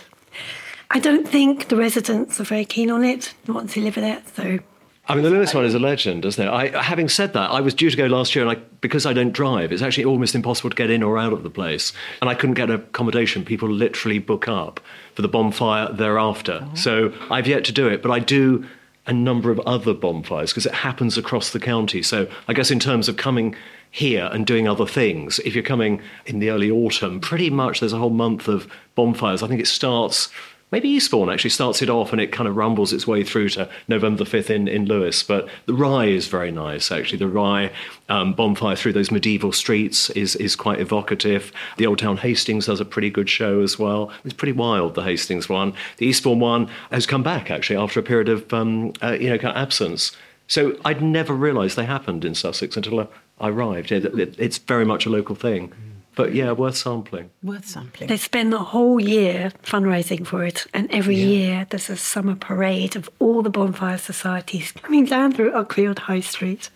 I 0.91 1.00
don't 1.00 1.28
think 1.28 1.69
the 1.69 1.76
residents 1.76 2.39
are 2.39 2.43
very 2.43 2.65
keen 2.65 2.91
on 2.91 3.04
it, 3.04 3.34
the 3.46 3.54
ones 3.54 3.74
who 3.74 3.82
live 3.82 3.98
in 3.98 4.04
it. 4.04 4.24
So 4.36 4.60
I 5.06 5.16
mean, 5.16 5.24
the 5.26 5.30
Lewes 5.30 5.54
one 5.54 5.66
is 5.66 5.74
a 5.74 5.80
legend, 5.80 6.24
isn't 6.24 6.48
it? 6.48 6.50
I, 6.50 6.82
having 6.82 7.10
said 7.10 7.34
that, 7.34 7.52
I 7.52 7.60
was 7.60 7.74
due 7.74 7.89
to 7.89 7.98
go 7.98 8.06
last 8.06 8.36
year, 8.36 8.48
and 8.48 8.58
I, 8.58 8.62
because 8.80 9.06
I 9.06 9.12
don't 9.12 9.34
drive, 9.34 9.74
it's 9.74 9.82
actually 9.82 10.06
almost 10.06 10.34
impossible 10.34 10.70
to 10.70 10.76
get 10.76 10.89
in 10.89 11.04
or 11.04 11.18
out 11.18 11.34
of 11.34 11.44
the 11.44 11.50
place. 11.50 11.92
And 12.22 12.30
I 12.30 12.36
couldn't 12.36 12.54
get 12.54 12.70
accommodation. 12.70 13.44
People 13.44 13.70
literally 13.70 14.20
book 14.20 14.48
up 14.48 14.80
for 15.13 15.22
the 15.22 15.28
bonfire 15.28 15.92
thereafter. 15.92 16.66
Oh. 16.66 16.76
So 16.76 17.13
I've 17.30 17.48
yet 17.48 17.66
to 17.66 17.74
do 17.74 17.88
it, 17.89 18.02
but 18.02 18.12
I 18.12 18.20
do 18.20 18.66
a 19.06 19.12
number 19.12 19.52
of 19.52 19.60
other 19.62 19.94
bonfires 19.94 20.52
because 20.52 20.66
it 20.66 20.74
happens 20.74 21.18
across 21.18 21.50
the 21.50 21.60
county. 21.60 22.02
So 22.02 22.30
I 22.48 22.54
guess 22.54 22.72
in 22.72 22.80
terms 22.80 23.10
of 23.10 23.18
coming 23.18 23.56
here 23.94 24.28
and 24.34 24.48
doing 24.48 24.68
other 24.68 24.88
things. 24.88 25.38
If 25.46 25.54
you're 25.54 25.63
coming 25.63 26.02
in 26.26 26.39
the 26.39 26.50
early 26.50 26.72
autumn, 26.72 27.20
pretty 27.20 27.52
much 27.52 27.80
there's 27.80 27.94
a 27.94 28.00
whole 28.00 28.10
month 28.10 28.48
of 28.48 28.68
bonfires. 28.96 29.44
I 29.44 29.48
think 29.48 29.62
it 29.62 29.68
starts 29.68 30.30
maybe 30.74 30.90
Eastbourne 30.90 31.30
actually 31.30 31.52
starts 31.52 31.84
it 31.84 31.90
off 31.90 32.12
and 32.12 32.20
it 32.20 32.32
kind 32.32 32.50
of 32.50 32.58
rumbles 32.58 32.92
its 32.92 33.06
way 33.06 33.24
through 33.24 33.48
to 33.48 33.70
November 33.88 34.24
the 34.24 34.30
5th 34.30 34.50
in, 34.50 34.68
in 34.68 34.86
Lewes. 34.86 35.22
But 35.22 35.48
the 35.68 35.74
Rye 35.76 36.08
is 36.08 36.28
very 36.28 36.50
nice, 36.50 36.92
actually. 36.92 37.20
The 37.20 37.28
Rye 37.28 37.72
um, 38.10 38.34
bonfire 38.34 38.76
through 38.76 38.94
those 38.94 39.12
medieval 39.12 39.52
streets 39.52 40.10
is, 40.10 40.36
is 40.38 40.56
quite 40.56 40.80
evocative. 40.80 41.52
The 41.78 41.86
Old 41.86 42.00
Town 42.00 42.18
Hastings 42.18 42.66
does 42.66 42.80
a 42.80 42.86
pretty 42.86 43.12
good 43.12 43.30
show 43.30 43.62
as 43.62 43.78
well. 43.78 44.12
It's 44.26 44.34
pretty 44.34 44.54
wild, 44.54 44.96
the 44.96 45.04
Hastings 45.04 45.48
one. 45.48 45.76
The 45.98 46.08
Eastbourne 46.08 46.40
one 46.40 46.72
has 46.90 47.06
come 47.06 47.22
back, 47.22 47.52
actually, 47.52 47.78
after 47.78 48.00
a 48.00 48.04
period 48.04 48.28
of 48.28 48.52
um, 48.52 48.94
uh, 49.04 49.12
you 49.12 49.30
know, 49.30 49.38
kind 49.38 49.56
of 49.56 49.62
absence. 49.62 50.12
So 50.48 50.76
I'd 50.84 51.04
never 51.04 51.36
realised 51.36 51.78
they 51.78 51.86
happened 51.86 52.26
in 52.26 52.34
Sussex 52.34 52.76
until 52.76 53.08
I 53.40 53.48
arrived. 53.48 53.92
It, 53.92 54.06
it, 54.06 54.36
it's 54.40 54.58
very 54.58 54.86
much 54.86 55.06
a 55.06 55.12
local 55.12 55.36
thing. 55.36 55.72
But 56.15 56.34
yeah, 56.34 56.52
worth 56.52 56.78
sampling. 56.78 57.32
Worth 57.41 57.65
sampling. 57.65 58.08
They 58.08 58.17
spend 58.17 58.54
the 58.54 58.60
whole 58.60 58.99
year 58.99 59.52
fundraising 59.63 60.26
for 60.26 60.43
it, 60.43 60.67
and 60.73 60.91
every 60.91 61.15
yeah. 61.15 61.26
year 61.26 61.67
there's 61.69 61.89
a 61.89 61.97
summer 61.97 62.36
parade 62.36 62.95
of 62.95 63.10
all 63.19 63.41
the 63.41 63.49
bonfire 63.49 63.97
societies 63.97 64.71
coming 64.71 65.06
down 65.06 65.32
through 65.32 65.52
Uckfield 65.52 65.99
High 65.99 66.19
Street. 66.19 66.69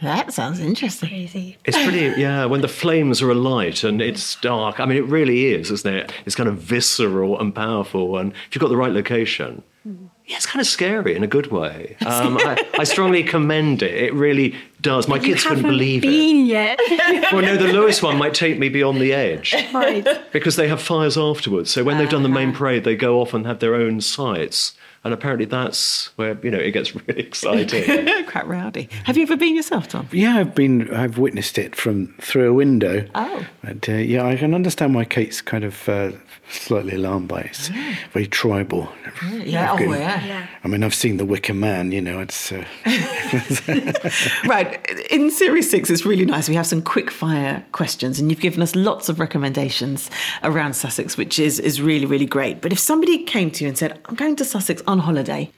That 0.00 0.32
sounds 0.32 0.60
interesting. 0.60 1.08
Crazy. 1.08 1.56
It's 1.64 1.76
pretty, 1.76 2.20
yeah, 2.20 2.44
when 2.44 2.60
the 2.60 2.68
flames 2.68 3.20
are 3.20 3.30
alight 3.30 3.82
and 3.82 4.00
it's 4.00 4.36
dark. 4.36 4.78
I 4.78 4.86
mean, 4.86 4.96
it 4.96 5.06
really 5.06 5.46
is, 5.46 5.70
isn't 5.70 5.92
it? 5.92 6.12
It's 6.24 6.36
kind 6.36 6.48
of 6.48 6.58
visceral 6.58 7.38
and 7.40 7.54
powerful. 7.54 8.16
And 8.16 8.32
if 8.32 8.54
you've 8.54 8.60
got 8.60 8.68
the 8.68 8.76
right 8.76 8.92
location, 8.92 9.62
hmm. 9.82 10.06
Yeah, 10.28 10.36
it's 10.36 10.44
kind 10.44 10.60
of 10.60 10.66
scary 10.66 11.16
in 11.16 11.24
a 11.24 11.26
good 11.26 11.50
way. 11.50 11.96
Um, 12.08 12.38
I, 12.38 12.64
I, 12.78 12.84
strongly 12.84 13.22
commend 13.22 13.82
it. 13.82 13.94
It 13.94 14.14
really 14.14 14.54
does. 14.80 15.08
My 15.08 15.16
you 15.16 15.34
kids 15.34 15.44
couldn't 15.44 15.62
believe 15.62 16.02
been 16.02 16.46
it. 16.46 16.48
yet. 16.48 16.80
well, 17.32 17.42
no, 17.42 17.56
the 17.56 17.70
Lewes 17.70 18.02
one 18.02 18.16
might 18.16 18.32
take 18.34 18.58
me 18.58 18.70
beyond 18.70 19.00
the 19.00 19.12
edge. 19.12 19.54
Right. 19.74 20.06
Because 20.32 20.56
they 20.56 20.68
have 20.68 20.80
fires 20.80 21.18
afterwards. 21.18 21.70
So 21.70 21.84
when 21.84 21.98
they've 21.98 22.08
done 22.08 22.22
the 22.22 22.28
main 22.30 22.52
parade, 22.52 22.84
they 22.84 22.96
go 22.96 23.20
off 23.20 23.34
and 23.34 23.46
have 23.46 23.58
their 23.58 23.74
own 23.74 24.00
sites. 24.00 24.72
And 25.04 25.14
apparently 25.14 25.46
that's 25.46 26.06
where, 26.16 26.36
you 26.42 26.50
know, 26.50 26.58
it 26.58 26.72
gets 26.72 26.94
really 27.06 27.20
exciting. 27.22 28.24
Quite 28.26 28.46
rowdy. 28.46 28.88
Have 29.04 29.16
you 29.16 29.22
ever 29.22 29.36
been 29.36 29.54
yourself, 29.56 29.88
Tom? 29.88 30.08
Yeah, 30.12 30.36
I've 30.38 30.54
been. 30.54 30.92
I've 30.94 31.18
witnessed 31.18 31.58
it 31.58 31.74
from 31.76 32.14
through 32.20 32.50
a 32.50 32.52
window. 32.52 33.06
Oh. 33.14 33.46
But 33.62 33.88
uh, 33.88 33.92
yeah, 33.92 34.26
I 34.26 34.36
can 34.36 34.54
understand 34.54 34.94
why 34.94 35.04
Kate's 35.04 35.40
kind 35.40 35.64
of 35.64 35.88
uh, 35.88 36.12
slightly 36.50 36.94
alarmed 36.96 37.28
by 37.28 37.40
it. 37.40 37.46
It's 37.50 37.68
very 38.12 38.26
tribal. 38.26 38.92
Yeah, 39.32 39.72
oh, 39.72 39.78
Good. 39.78 39.90
yeah. 39.90 40.24
Yeah. 40.24 40.46
I 40.64 40.68
mean, 40.68 40.82
I've 40.82 40.94
seen 40.94 41.16
The 41.16 41.24
Wicker 41.24 41.54
Man. 41.54 41.92
You 41.92 42.00
know, 42.00 42.20
it's. 42.20 42.52
Uh, 42.52 42.64
Right. 44.46 44.78
In 45.10 45.30
series 45.30 45.70
six, 45.70 45.90
it's 45.90 46.04
really 46.06 46.24
nice. 46.24 46.48
We 46.48 46.54
have 46.54 46.66
some 46.66 46.82
quick 46.82 47.10
fire 47.10 47.64
questions, 47.72 48.18
and 48.18 48.30
you've 48.30 48.40
given 48.40 48.62
us 48.62 48.74
lots 48.74 49.08
of 49.08 49.20
recommendations 49.20 50.10
around 50.42 50.74
Sussex, 50.74 51.16
which 51.16 51.38
is, 51.38 51.58
is 51.58 51.80
really, 51.82 52.06
really 52.06 52.26
great. 52.26 52.60
But 52.60 52.72
if 52.72 52.78
somebody 52.78 53.24
came 53.24 53.50
to 53.52 53.64
you 53.64 53.68
and 53.68 53.76
said, 53.76 53.98
I'm 54.06 54.14
going 54.14 54.36
to 54.36 54.44
Sussex 54.44 54.82
on 54.88 55.00
holiday, 55.00 55.50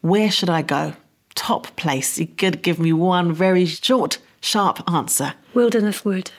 where 0.00 0.30
should 0.30 0.48
I 0.48 0.62
go? 0.62 0.94
Top 1.34 1.74
place. 1.76 2.18
You 2.18 2.26
could 2.26 2.62
give 2.62 2.78
me 2.78 2.92
one 2.92 3.32
very 3.32 3.66
short, 3.66 4.18
sharp 4.40 4.82
answer. 4.90 5.34
Wilderness 5.54 6.04
Wood 6.04 6.30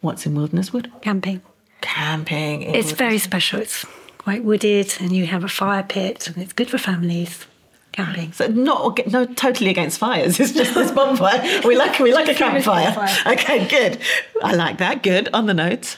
What's 0.00 0.26
in 0.26 0.34
Wilderness 0.34 0.72
Wood? 0.72 0.90
camping. 1.02 1.42
Camping. 1.80 2.62
It's 2.62 2.72
Wilderness- 2.72 2.92
very 2.92 3.18
special. 3.18 3.60
It's 3.60 3.84
quite 4.18 4.44
wooded, 4.44 4.94
and 5.00 5.12
you 5.12 5.26
have 5.26 5.42
a 5.44 5.48
fire 5.48 5.82
pit, 5.82 6.28
and 6.28 6.36
it's 6.38 6.52
good 6.52 6.70
for 6.70 6.78
families. 6.78 7.46
Camping. 7.92 8.32
So 8.32 8.46
not 8.46 9.00
no 9.10 9.24
totally 9.26 9.70
against 9.70 9.98
fires. 9.98 10.38
It's 10.40 10.52
just 10.52 10.74
this 10.74 10.92
bonfire. 10.92 11.40
We 11.66 11.76
like 11.76 11.98
we 11.98 12.12
like 12.14 12.28
a 12.28 12.34
campfire. 12.34 12.94
bonfire. 12.94 13.32
Okay, 13.34 13.66
good. 13.66 13.98
I 14.42 14.54
like 14.54 14.78
that. 14.78 15.02
Good 15.02 15.28
on 15.32 15.46
the 15.46 15.54
notes. 15.54 15.96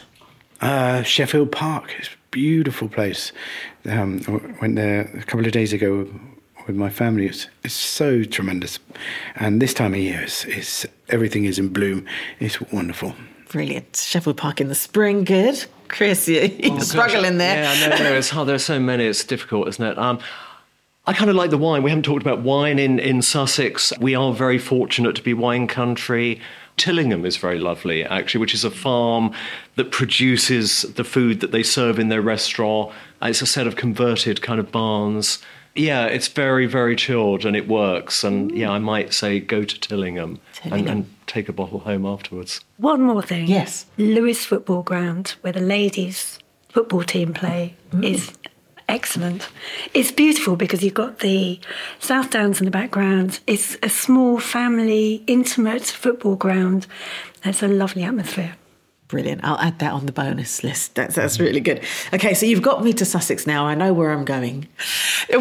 Uh, 0.63 1.03
Sheffield 1.03 1.53
Park. 1.53 1.93
It's 1.99 2.09
a 2.09 2.17
beautiful 2.31 2.89
place. 2.89 3.33
Um, 3.87 4.23
I 4.27 4.61
went 4.61 4.77
there 4.77 5.03
a 5.15 5.23
couple 5.25 5.47
of 5.47 5.53
days 5.53 5.73
ago 5.73 6.09
with 6.67 6.77
my 6.77 6.91
family. 6.91 7.27
It's, 7.27 7.49
it's 7.65 7.75
so 7.75 8.25
tremendous. 8.25 8.79
And 9.37 9.61
this 9.61 9.75
time 9.75 9.95
of 9.95 10.01
year, 10.01 10.21
it's, 10.21 10.45
it's, 10.45 10.87
everything 11.09 11.45
is 11.45 11.59
in 11.59 11.69
bloom. 11.69 12.07
It's 12.39 12.61
wonderful. 12.61 13.15
Brilliant. 13.49 13.97
Sheffield 13.97 14.37
Park 14.37 14.61
in 14.61 14.69
the 14.69 14.75
spring. 14.75 15.25
Good. 15.25 15.65
Chris, 15.89 16.29
you, 16.29 16.41
you're 16.41 16.81
struggling 16.81 17.39
there. 17.39 17.65
Yeah, 17.65 17.89
no, 17.89 17.97
no, 17.97 18.13
it's 18.15 18.31
hard. 18.31 18.47
There's 18.47 18.65
so 18.65 18.79
many. 18.79 19.07
It's 19.07 19.25
difficult, 19.25 19.67
isn't 19.69 19.85
it? 19.85 19.99
Um, 19.99 20.21
I 21.07 21.13
kind 21.15 21.31
of 21.31 21.35
like 21.35 21.51
the 21.51 21.59
wine. 21.59 21.83
We 21.83 21.91
haven't 21.91 22.05
talked 22.05 22.23
about 22.23 22.43
wine 22.43 22.79
in, 22.79 23.01
in 23.01 23.23
Sussex. 23.23 23.93
We 23.99 24.15
are 24.15 24.33
very 24.33 24.59
fortunate 24.59 25.17
to 25.17 25.23
be 25.23 25.35
wine 25.35 25.67
country. 25.67 26.41
Tillingham 26.81 27.27
is 27.27 27.37
very 27.37 27.59
lovely, 27.59 28.05
actually, 28.05 28.41
which 28.41 28.55
is 28.55 28.65
a 28.65 28.71
farm 28.71 29.33
that 29.77 29.91
produces 29.91 30.81
the 30.83 31.05
food 31.05 31.41
that 31.41 31.53
they 31.53 31.63
serve 31.63 31.99
in 31.99 32.09
their 32.09 32.23
restaurant. 32.23 32.91
It's 33.21 33.43
a 33.43 33.47
set 33.47 33.67
of 33.67 33.77
converted 33.77 34.41
kind 34.41 34.59
of 34.59 34.73
barns. 34.73 35.41
Yeah, 35.75 36.07
it's 36.07 36.29
very, 36.29 36.65
very 36.65 36.97
chilled 36.97 37.45
and 37.45 37.55
it 37.55 37.69
works. 37.69 38.25
And 38.25 38.51
yeah, 38.57 38.71
I 38.71 38.79
might 38.79 39.13
say 39.13 39.41
go 39.41 39.63
to 39.63 39.81
Tillingham, 39.81 40.41
Tillingham. 40.55 40.89
and 40.89 41.15
take 41.27 41.51
a 41.51 41.53
bottle 41.53 41.81
home 41.81 42.07
afterwards. 42.07 42.63
One 42.79 43.03
more 43.03 43.23
thing. 43.23 43.47
Yes. 43.47 43.85
Lewes 43.99 44.47
Football 44.47 44.83
Ground, 44.83 45.35
where 45.43 45.53
the 45.53 45.61
ladies' 45.61 46.39
football 46.71 47.03
team 47.03 47.35
play, 47.35 47.75
mm. 47.93 48.03
is 48.03 48.33
excellent. 48.91 49.49
It's 49.95 50.13
beautiful 50.13 50.57
because 50.57 50.83
you've 50.83 50.95
got 50.95 51.21
the 51.21 51.61
South 51.99 52.31
Downs 52.31 52.61
in 52.61 52.65
the 52.65 52.71
background. 52.71 53.41
It's 53.47 53.77
a 53.83 53.89
small, 53.89 54.39
family, 54.39 55.23
intimate 55.27 55.85
football 55.85 56.37
ground. 56.37 56.87
It's 57.45 57.63
a 57.63 57.69
lovely 57.69 58.03
atmosphere. 58.03 58.57
Brilliant. 59.11 59.41
I'll 59.43 59.59
add 59.59 59.81
that 59.81 59.93
on 59.93 60.07
the 60.07 60.13
bonus 60.13 60.63
list. 60.63 60.95
That's, 60.95 61.17
that's 61.17 61.41
really 61.41 61.59
good. 61.59 61.85
Okay, 62.15 62.33
so 62.33 62.47
you've 62.47 62.63
got 62.63 62.85
me 62.85 62.93
to 62.93 63.05
Sussex 63.05 63.45
now. 63.45 63.67
I 63.67 63.75
know 63.75 63.93
where 63.93 64.13
I'm 64.13 64.25
going. 64.25 64.69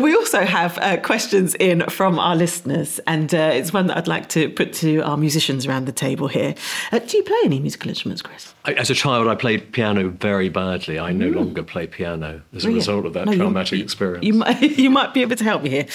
We 0.02 0.16
also 0.16 0.42
have 0.44 0.78
uh, 0.80 0.98
questions 0.98 1.54
in 1.56 1.82
from 1.90 2.18
our 2.18 2.36
listeners, 2.36 3.00
and 3.06 3.32
uh, 3.34 3.52
it's 3.54 3.72
one 3.72 3.86
that 3.88 3.98
I'd 3.98 4.08
like 4.08 4.28
to 4.30 4.50
put 4.50 4.74
to 4.74 5.02
our 5.02 5.18
musicians 5.18 5.68
around 5.68 5.86
the 5.86 5.92
table 5.92 6.28
here. 6.28 6.56
Uh, 6.92 6.98
do 6.98 7.18
you 7.18 7.24
play 7.24 7.38
any 7.46 7.60
musical 7.60 7.90
instruments, 7.90 8.24
Chris? 8.24 8.54
I, 8.66 8.74
as 8.74 8.90
a 8.90 8.96
child, 8.96 9.28
I 9.28 9.36
played 9.36 9.72
piano 9.72 10.10
very 10.10 10.50
badly. 10.50 10.98
I 10.98 11.12
no 11.12 11.28
longer 11.30 11.62
play 11.62 11.86
piano 11.86 12.42
as 12.56 12.64
a 12.64 12.66
Brilliant. 12.66 12.76
result 12.76 13.06
of 13.06 13.14
that 13.14 13.28
No, 13.28 13.36
traumatic 13.36 13.78
you- 13.78 13.84
experience. 13.84 14.26
You 14.26 14.34
might, 14.34 14.62
you 14.80 14.90
might 14.90 15.14
be 15.14 15.22
able 15.22 15.36
to 15.36 15.44
help 15.44 15.62
me 15.62 15.70
here. 15.70 15.86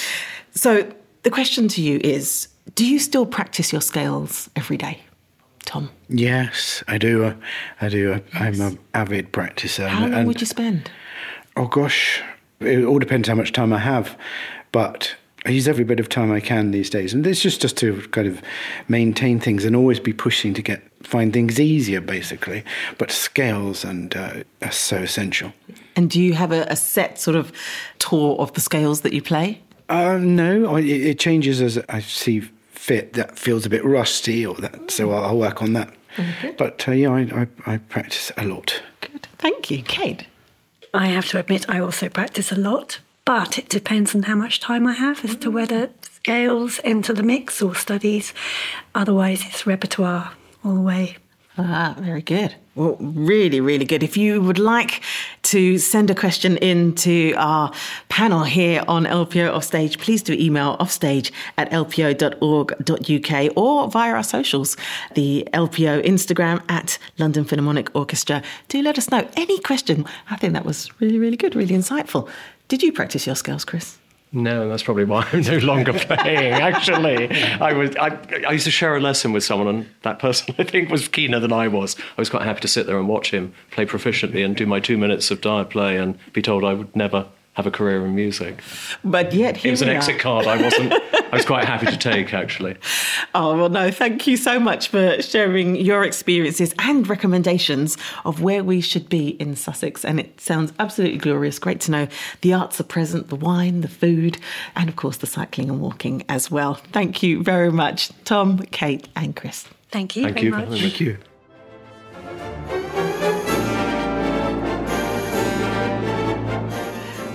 So, 0.55 0.89
the 1.25 1.31
question 1.31 1.67
to 1.69 1.83
you 1.83 2.01
is 2.05 2.47
Do 2.77 2.87
you 2.87 3.01
still 3.01 3.27
practice 3.27 3.73
your 3.73 3.81
scales 3.81 4.49
every 4.55 4.77
day, 4.77 5.01
Tom? 5.75 5.91
Yes, 6.09 6.85
I 6.87 6.99
do. 6.99 7.25
uh, 7.25 7.35
I 7.81 7.89
do. 7.89 8.23
I'm 8.33 8.61
an 8.61 8.79
avid 8.95 9.33
practicer. 9.33 9.89
How 9.89 10.03
long 10.03 10.15
and- 10.15 10.29
would 10.29 10.41
you 10.41 10.47
spend? 10.47 10.89
Oh 11.57 11.67
gosh, 11.67 12.23
it 12.61 12.85
all 12.85 13.01
depends 13.01 13.27
how 13.29 13.35
much 13.35 13.51
time 13.53 13.73
I 13.73 13.79
have, 13.79 14.17
but 14.71 15.17
I 15.45 15.51
use 15.51 15.67
every 15.67 15.83
bit 15.83 15.99
of 15.99 16.09
time 16.09 16.31
I 16.31 16.39
can 16.39 16.71
these 16.71 16.89
days, 16.91 17.13
and 17.13 17.27
it's 17.27 17.41
just 17.41 17.61
just 17.61 17.77
to 17.79 18.01
kind 18.13 18.29
of 18.29 18.41
maintain 18.87 19.41
things 19.41 19.65
and 19.65 19.75
always 19.75 19.99
be 19.99 20.13
pushing 20.13 20.55
to 20.55 20.63
get 20.63 20.81
find 21.03 21.33
things 21.33 21.59
easier, 21.59 22.01
basically. 22.01 22.63
But 22.97 23.11
scales 23.11 23.85
and 23.85 24.15
uh, 24.17 24.45
are 24.63 24.71
so 24.71 24.99
essential. 24.99 25.53
And 25.97 26.09
do 26.09 26.21
you 26.23 26.35
have 26.35 26.53
a, 26.53 26.67
a 26.71 26.77
set 26.77 27.19
sort 27.19 27.37
of 27.37 27.51
tour 27.99 28.37
of 28.39 28.53
the 28.53 28.61
scales 28.61 29.01
that 29.01 29.13
you 29.13 29.23
play? 29.23 29.61
Uh, 29.89 30.19
no, 30.19 30.77
it, 30.77 30.87
it 30.87 31.19
changes 31.19 31.61
as 31.61 31.79
I 31.89 31.99
see 32.01 32.49
fit. 32.85 33.15
That 33.15 33.39
feels 33.39 33.65
a 33.65 33.71
bit 33.71 33.85
rusty, 33.85 34.45
or 34.45 34.55
that, 34.57 34.91
so 34.91 35.11
I'll, 35.11 35.25
I'll 35.25 35.39
work 35.39 35.63
on 35.63 35.73
that. 35.73 35.93
But 36.59 36.87
uh, 36.87 36.93
yeah, 36.93 37.11
I, 37.11 37.21
I, 37.67 37.75
I 37.75 37.77
practice 37.79 38.31
a 38.37 38.45
lot. 38.45 38.83
Good. 39.01 39.27
Thank 39.39 39.71
you, 39.71 39.83
Kate. 39.83 40.27
I 40.93 41.07
have 41.07 41.27
to 41.31 41.41
admit, 41.41 41.69
I 41.69 41.81
also 41.81 42.09
practice 42.09 42.53
a 42.53 42.57
lot, 42.57 43.01
but 43.25 43.59
it 43.59 43.69
depends 43.69 44.15
on 44.15 44.25
how 44.25 44.37
much 44.37 44.61
time 44.61 44.87
I 44.87 44.93
have 44.93 45.25
as 45.25 45.35
to 45.37 45.51
whether 45.51 45.91
scales 46.03 46.79
enter 46.85 47.13
the 47.13 47.23
mix 47.23 47.61
or 47.61 47.75
studies. 47.75 48.33
Otherwise, 48.95 49.43
it's 49.47 49.67
repertoire 49.67 50.33
all 50.63 50.75
the 50.75 50.81
way. 50.81 51.17
Ah, 51.57 51.95
very 52.01 52.23
good. 52.23 52.57
Well, 52.75 52.97
really, 52.99 53.61
really 53.61 53.85
good. 53.85 54.03
If 54.03 54.17
you 54.17 54.43
would 54.43 54.59
like 54.59 55.01
to 55.43 55.79
send 55.79 56.11
a 56.11 56.15
question 56.15 56.57
in 56.57 56.97
to 56.97 57.33
our 57.35 57.73
panel 58.09 58.43
here 58.43 58.83
on 58.89 59.05
LPO 59.05 59.55
Offstage, 59.55 59.99
please 59.99 60.21
do 60.25 60.33
email 60.33 60.77
offstage 60.81 61.33
at 61.57 61.71
lpo.org.uk 61.71 63.53
or 63.57 63.89
via 63.89 64.15
our 64.15 64.25
socials, 64.25 64.77
the 65.15 65.47
LPO 65.53 66.05
Instagram 66.05 66.61
at 66.69 66.99
London 67.19 67.45
Philharmonic 67.45 67.95
Orchestra. 67.95 68.43
Do 68.67 68.83
let 68.83 68.99
us 68.99 69.13
know 69.13 69.29
any 69.37 69.61
question. 69.61 70.05
I 70.31 70.37
think 70.37 70.55
that 70.55 70.65
was 70.65 70.91
really, 71.01 71.21
really 71.21 71.37
good, 71.37 71.55
really 71.55 71.77
insightful. 71.77 72.29
Did 72.67 72.83
you 72.83 72.93
practice 72.93 73.27
your 73.27 73.37
scales, 73.37 73.65
Chris? 73.65 73.99
No, 74.35 74.69
that's 74.69 74.83
probably 74.83 75.05
why 75.05 75.29
I'm 75.33 75.43
no 75.43 75.59
longer 75.59 75.93
playing. 75.95 76.55
Actually, 76.55 77.31
I 77.31 77.73
was 77.73 77.95
I, 77.97 78.19
I 78.49 78.53
used 78.53 78.65
to 78.65 78.71
share 78.71 78.97
a 78.97 79.01
lesson 79.01 79.33
with 79.33 79.45
someone, 79.45 79.69
and 79.69 79.89
that 80.03 80.19
person 80.19 80.55
I 80.59 80.65
think 80.65 80.91
was 80.91 81.07
keener 81.07 81.39
than 81.39 81.53
I 81.53 81.69
was. 81.69 81.97
I 81.99 82.21
was 82.21 82.29
quite 82.29 82.43
happy 82.43 82.61
to 82.61 82.69
sit 82.69 82.87
there 82.87 82.99
and 82.99 83.09
watch 83.09 83.31
him 83.31 83.55
play 83.71 83.87
proficiently 83.87 84.45
and 84.45 84.57
do 84.57 84.67
my 84.67 84.81
two 84.81 84.99
minutes 84.99 85.31
of 85.31 85.41
dive 85.41 85.71
play, 85.71 85.97
and 85.97 86.19
be 86.33 86.43
told 86.43 86.65
I 86.65 86.75
would 86.75 86.95
never 86.97 87.27
have 87.55 87.67
a 87.67 87.71
career 87.71 88.05
in 88.05 88.15
music. 88.15 88.61
But 89.05 89.33
yet, 89.33 89.65
It 89.65 89.71
was 89.71 89.81
an 89.83 89.89
we 89.89 89.95
are. 89.95 89.99
exit 89.99 90.19
card. 90.21 90.47
I 90.47 90.61
wasn't. 90.61 90.93
I 91.33 91.37
was 91.37 91.45
quite 91.47 91.65
happy 91.65 91.87
to 91.87 91.97
take 91.97 92.33
actually. 92.33 92.77
Oh, 93.35 93.57
well, 93.57 93.69
no, 93.69 93.91
thank 93.91 94.27
you 94.27 94.37
so 94.37 94.61
much 94.61 94.89
for 94.89 95.21
sharing 95.23 95.75
your 95.77 96.05
experiences 96.05 96.73
and 96.79 97.09
recommendations 97.09 97.97
of 98.25 98.41
where 98.41 98.63
we 98.63 98.81
should 98.81 99.09
be 99.09 99.31
in 99.31 99.57
Sussex. 99.57 100.05
And 100.05 100.21
it 100.21 100.41
sounds 100.41 100.73
absolutely 100.79 101.19
glorious. 101.19 101.59
Great 101.59 101.81
to 101.83 101.91
know 101.91 102.09
the 102.43 102.53
arts 102.55 102.81
are 102.81 102.85
present, 102.85 103.29
the 103.29 103.37
wine, 103.37 103.81
the 103.81 103.89
food, 103.89 104.39
and 104.77 104.89
of 104.89 104.97
course 104.97 105.17
the 105.17 105.27
cycling 105.27 105.71
and 105.71 105.81
walking 105.81 106.25
as 106.29 106.51
well. 106.51 106.75
Thank 106.93 107.23
you 107.23 107.43
very 107.43 107.73
much, 107.73 108.11
Tom, 108.25 108.59
Kate, 108.71 109.09
and 109.17 109.35
Chris. 109.35 109.67
Thank 109.91 110.17
you 110.17 110.25
Thank 110.25 110.35
very 110.37 110.47
you 110.47 110.53
much. 110.53 110.81
Thank 110.81 111.01
you. 111.01 111.19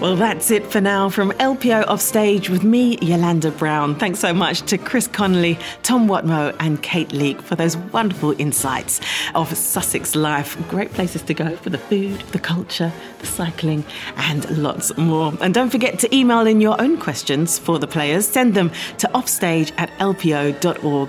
Well, 0.01 0.15
that's 0.15 0.49
it 0.49 0.65
for 0.65 0.79
now 0.79 1.09
from 1.09 1.31
LPO 1.31 1.85
Offstage 1.87 2.49
with 2.49 2.63
me, 2.63 2.97
Yolanda 3.01 3.51
Brown. 3.51 3.95
Thanks 3.95 4.19
so 4.19 4.33
much 4.33 4.61
to 4.67 4.77
Chris 4.77 5.07
Connelley, 5.07 5.59
Tom 5.83 6.07
Watmough, 6.07 6.55
and 6.61 6.81
Kate 6.81 7.11
Leek 7.11 7.41
for 7.41 7.55
those 7.55 7.75
wonderful 7.75 8.33
insights 8.39 9.01
of 9.35 9.53
Sussex 9.57 10.15
life. 10.15 10.55
Great 10.69 10.93
places 10.93 11.21
to 11.23 11.33
go 11.33 11.57
for 11.57 11.69
the 11.69 11.77
food, 11.77 12.21
the 12.31 12.39
culture, 12.39 12.93
the 13.19 13.25
cycling, 13.25 13.83
and 14.15 14.49
lots 14.57 14.95
more. 14.95 15.33
And 15.41 15.53
don't 15.53 15.69
forget 15.69 15.99
to 15.99 16.15
email 16.15 16.47
in 16.47 16.61
your 16.61 16.81
own 16.81 16.97
questions 16.97 17.59
for 17.59 17.77
the 17.77 17.87
players. 17.87 18.25
Send 18.25 18.53
them 18.53 18.71
to 18.99 19.13
offstage 19.13 19.73
at 19.77 19.89
lpo.org.uk. 19.99 21.05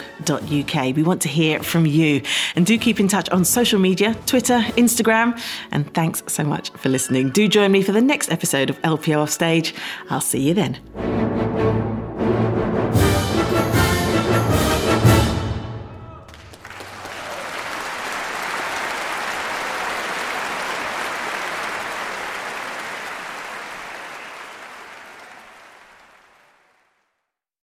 We 0.96 1.02
want 1.04 1.22
to 1.22 1.28
hear 1.28 1.62
from 1.62 1.86
you. 1.86 2.22
And 2.56 2.66
do 2.66 2.76
keep 2.76 2.98
in 2.98 3.06
touch 3.06 3.28
on 3.30 3.44
social 3.44 3.78
media 3.78 4.16
Twitter, 4.26 4.58
Instagram. 4.76 5.40
And 5.70 5.94
thanks 5.94 6.24
so 6.26 6.42
much 6.42 6.70
for 6.70 6.88
listening. 6.88 7.30
Do 7.30 7.46
join 7.46 7.70
me 7.70 7.82
for 7.82 7.92
the 7.92 8.00
next 8.00 8.32
episode 8.32 8.68
of 8.68 8.79
LPO 8.82 9.22
Offstage. 9.22 9.74
I'll 10.08 10.20
see 10.20 10.40
you 10.40 10.54
then. 10.54 11.39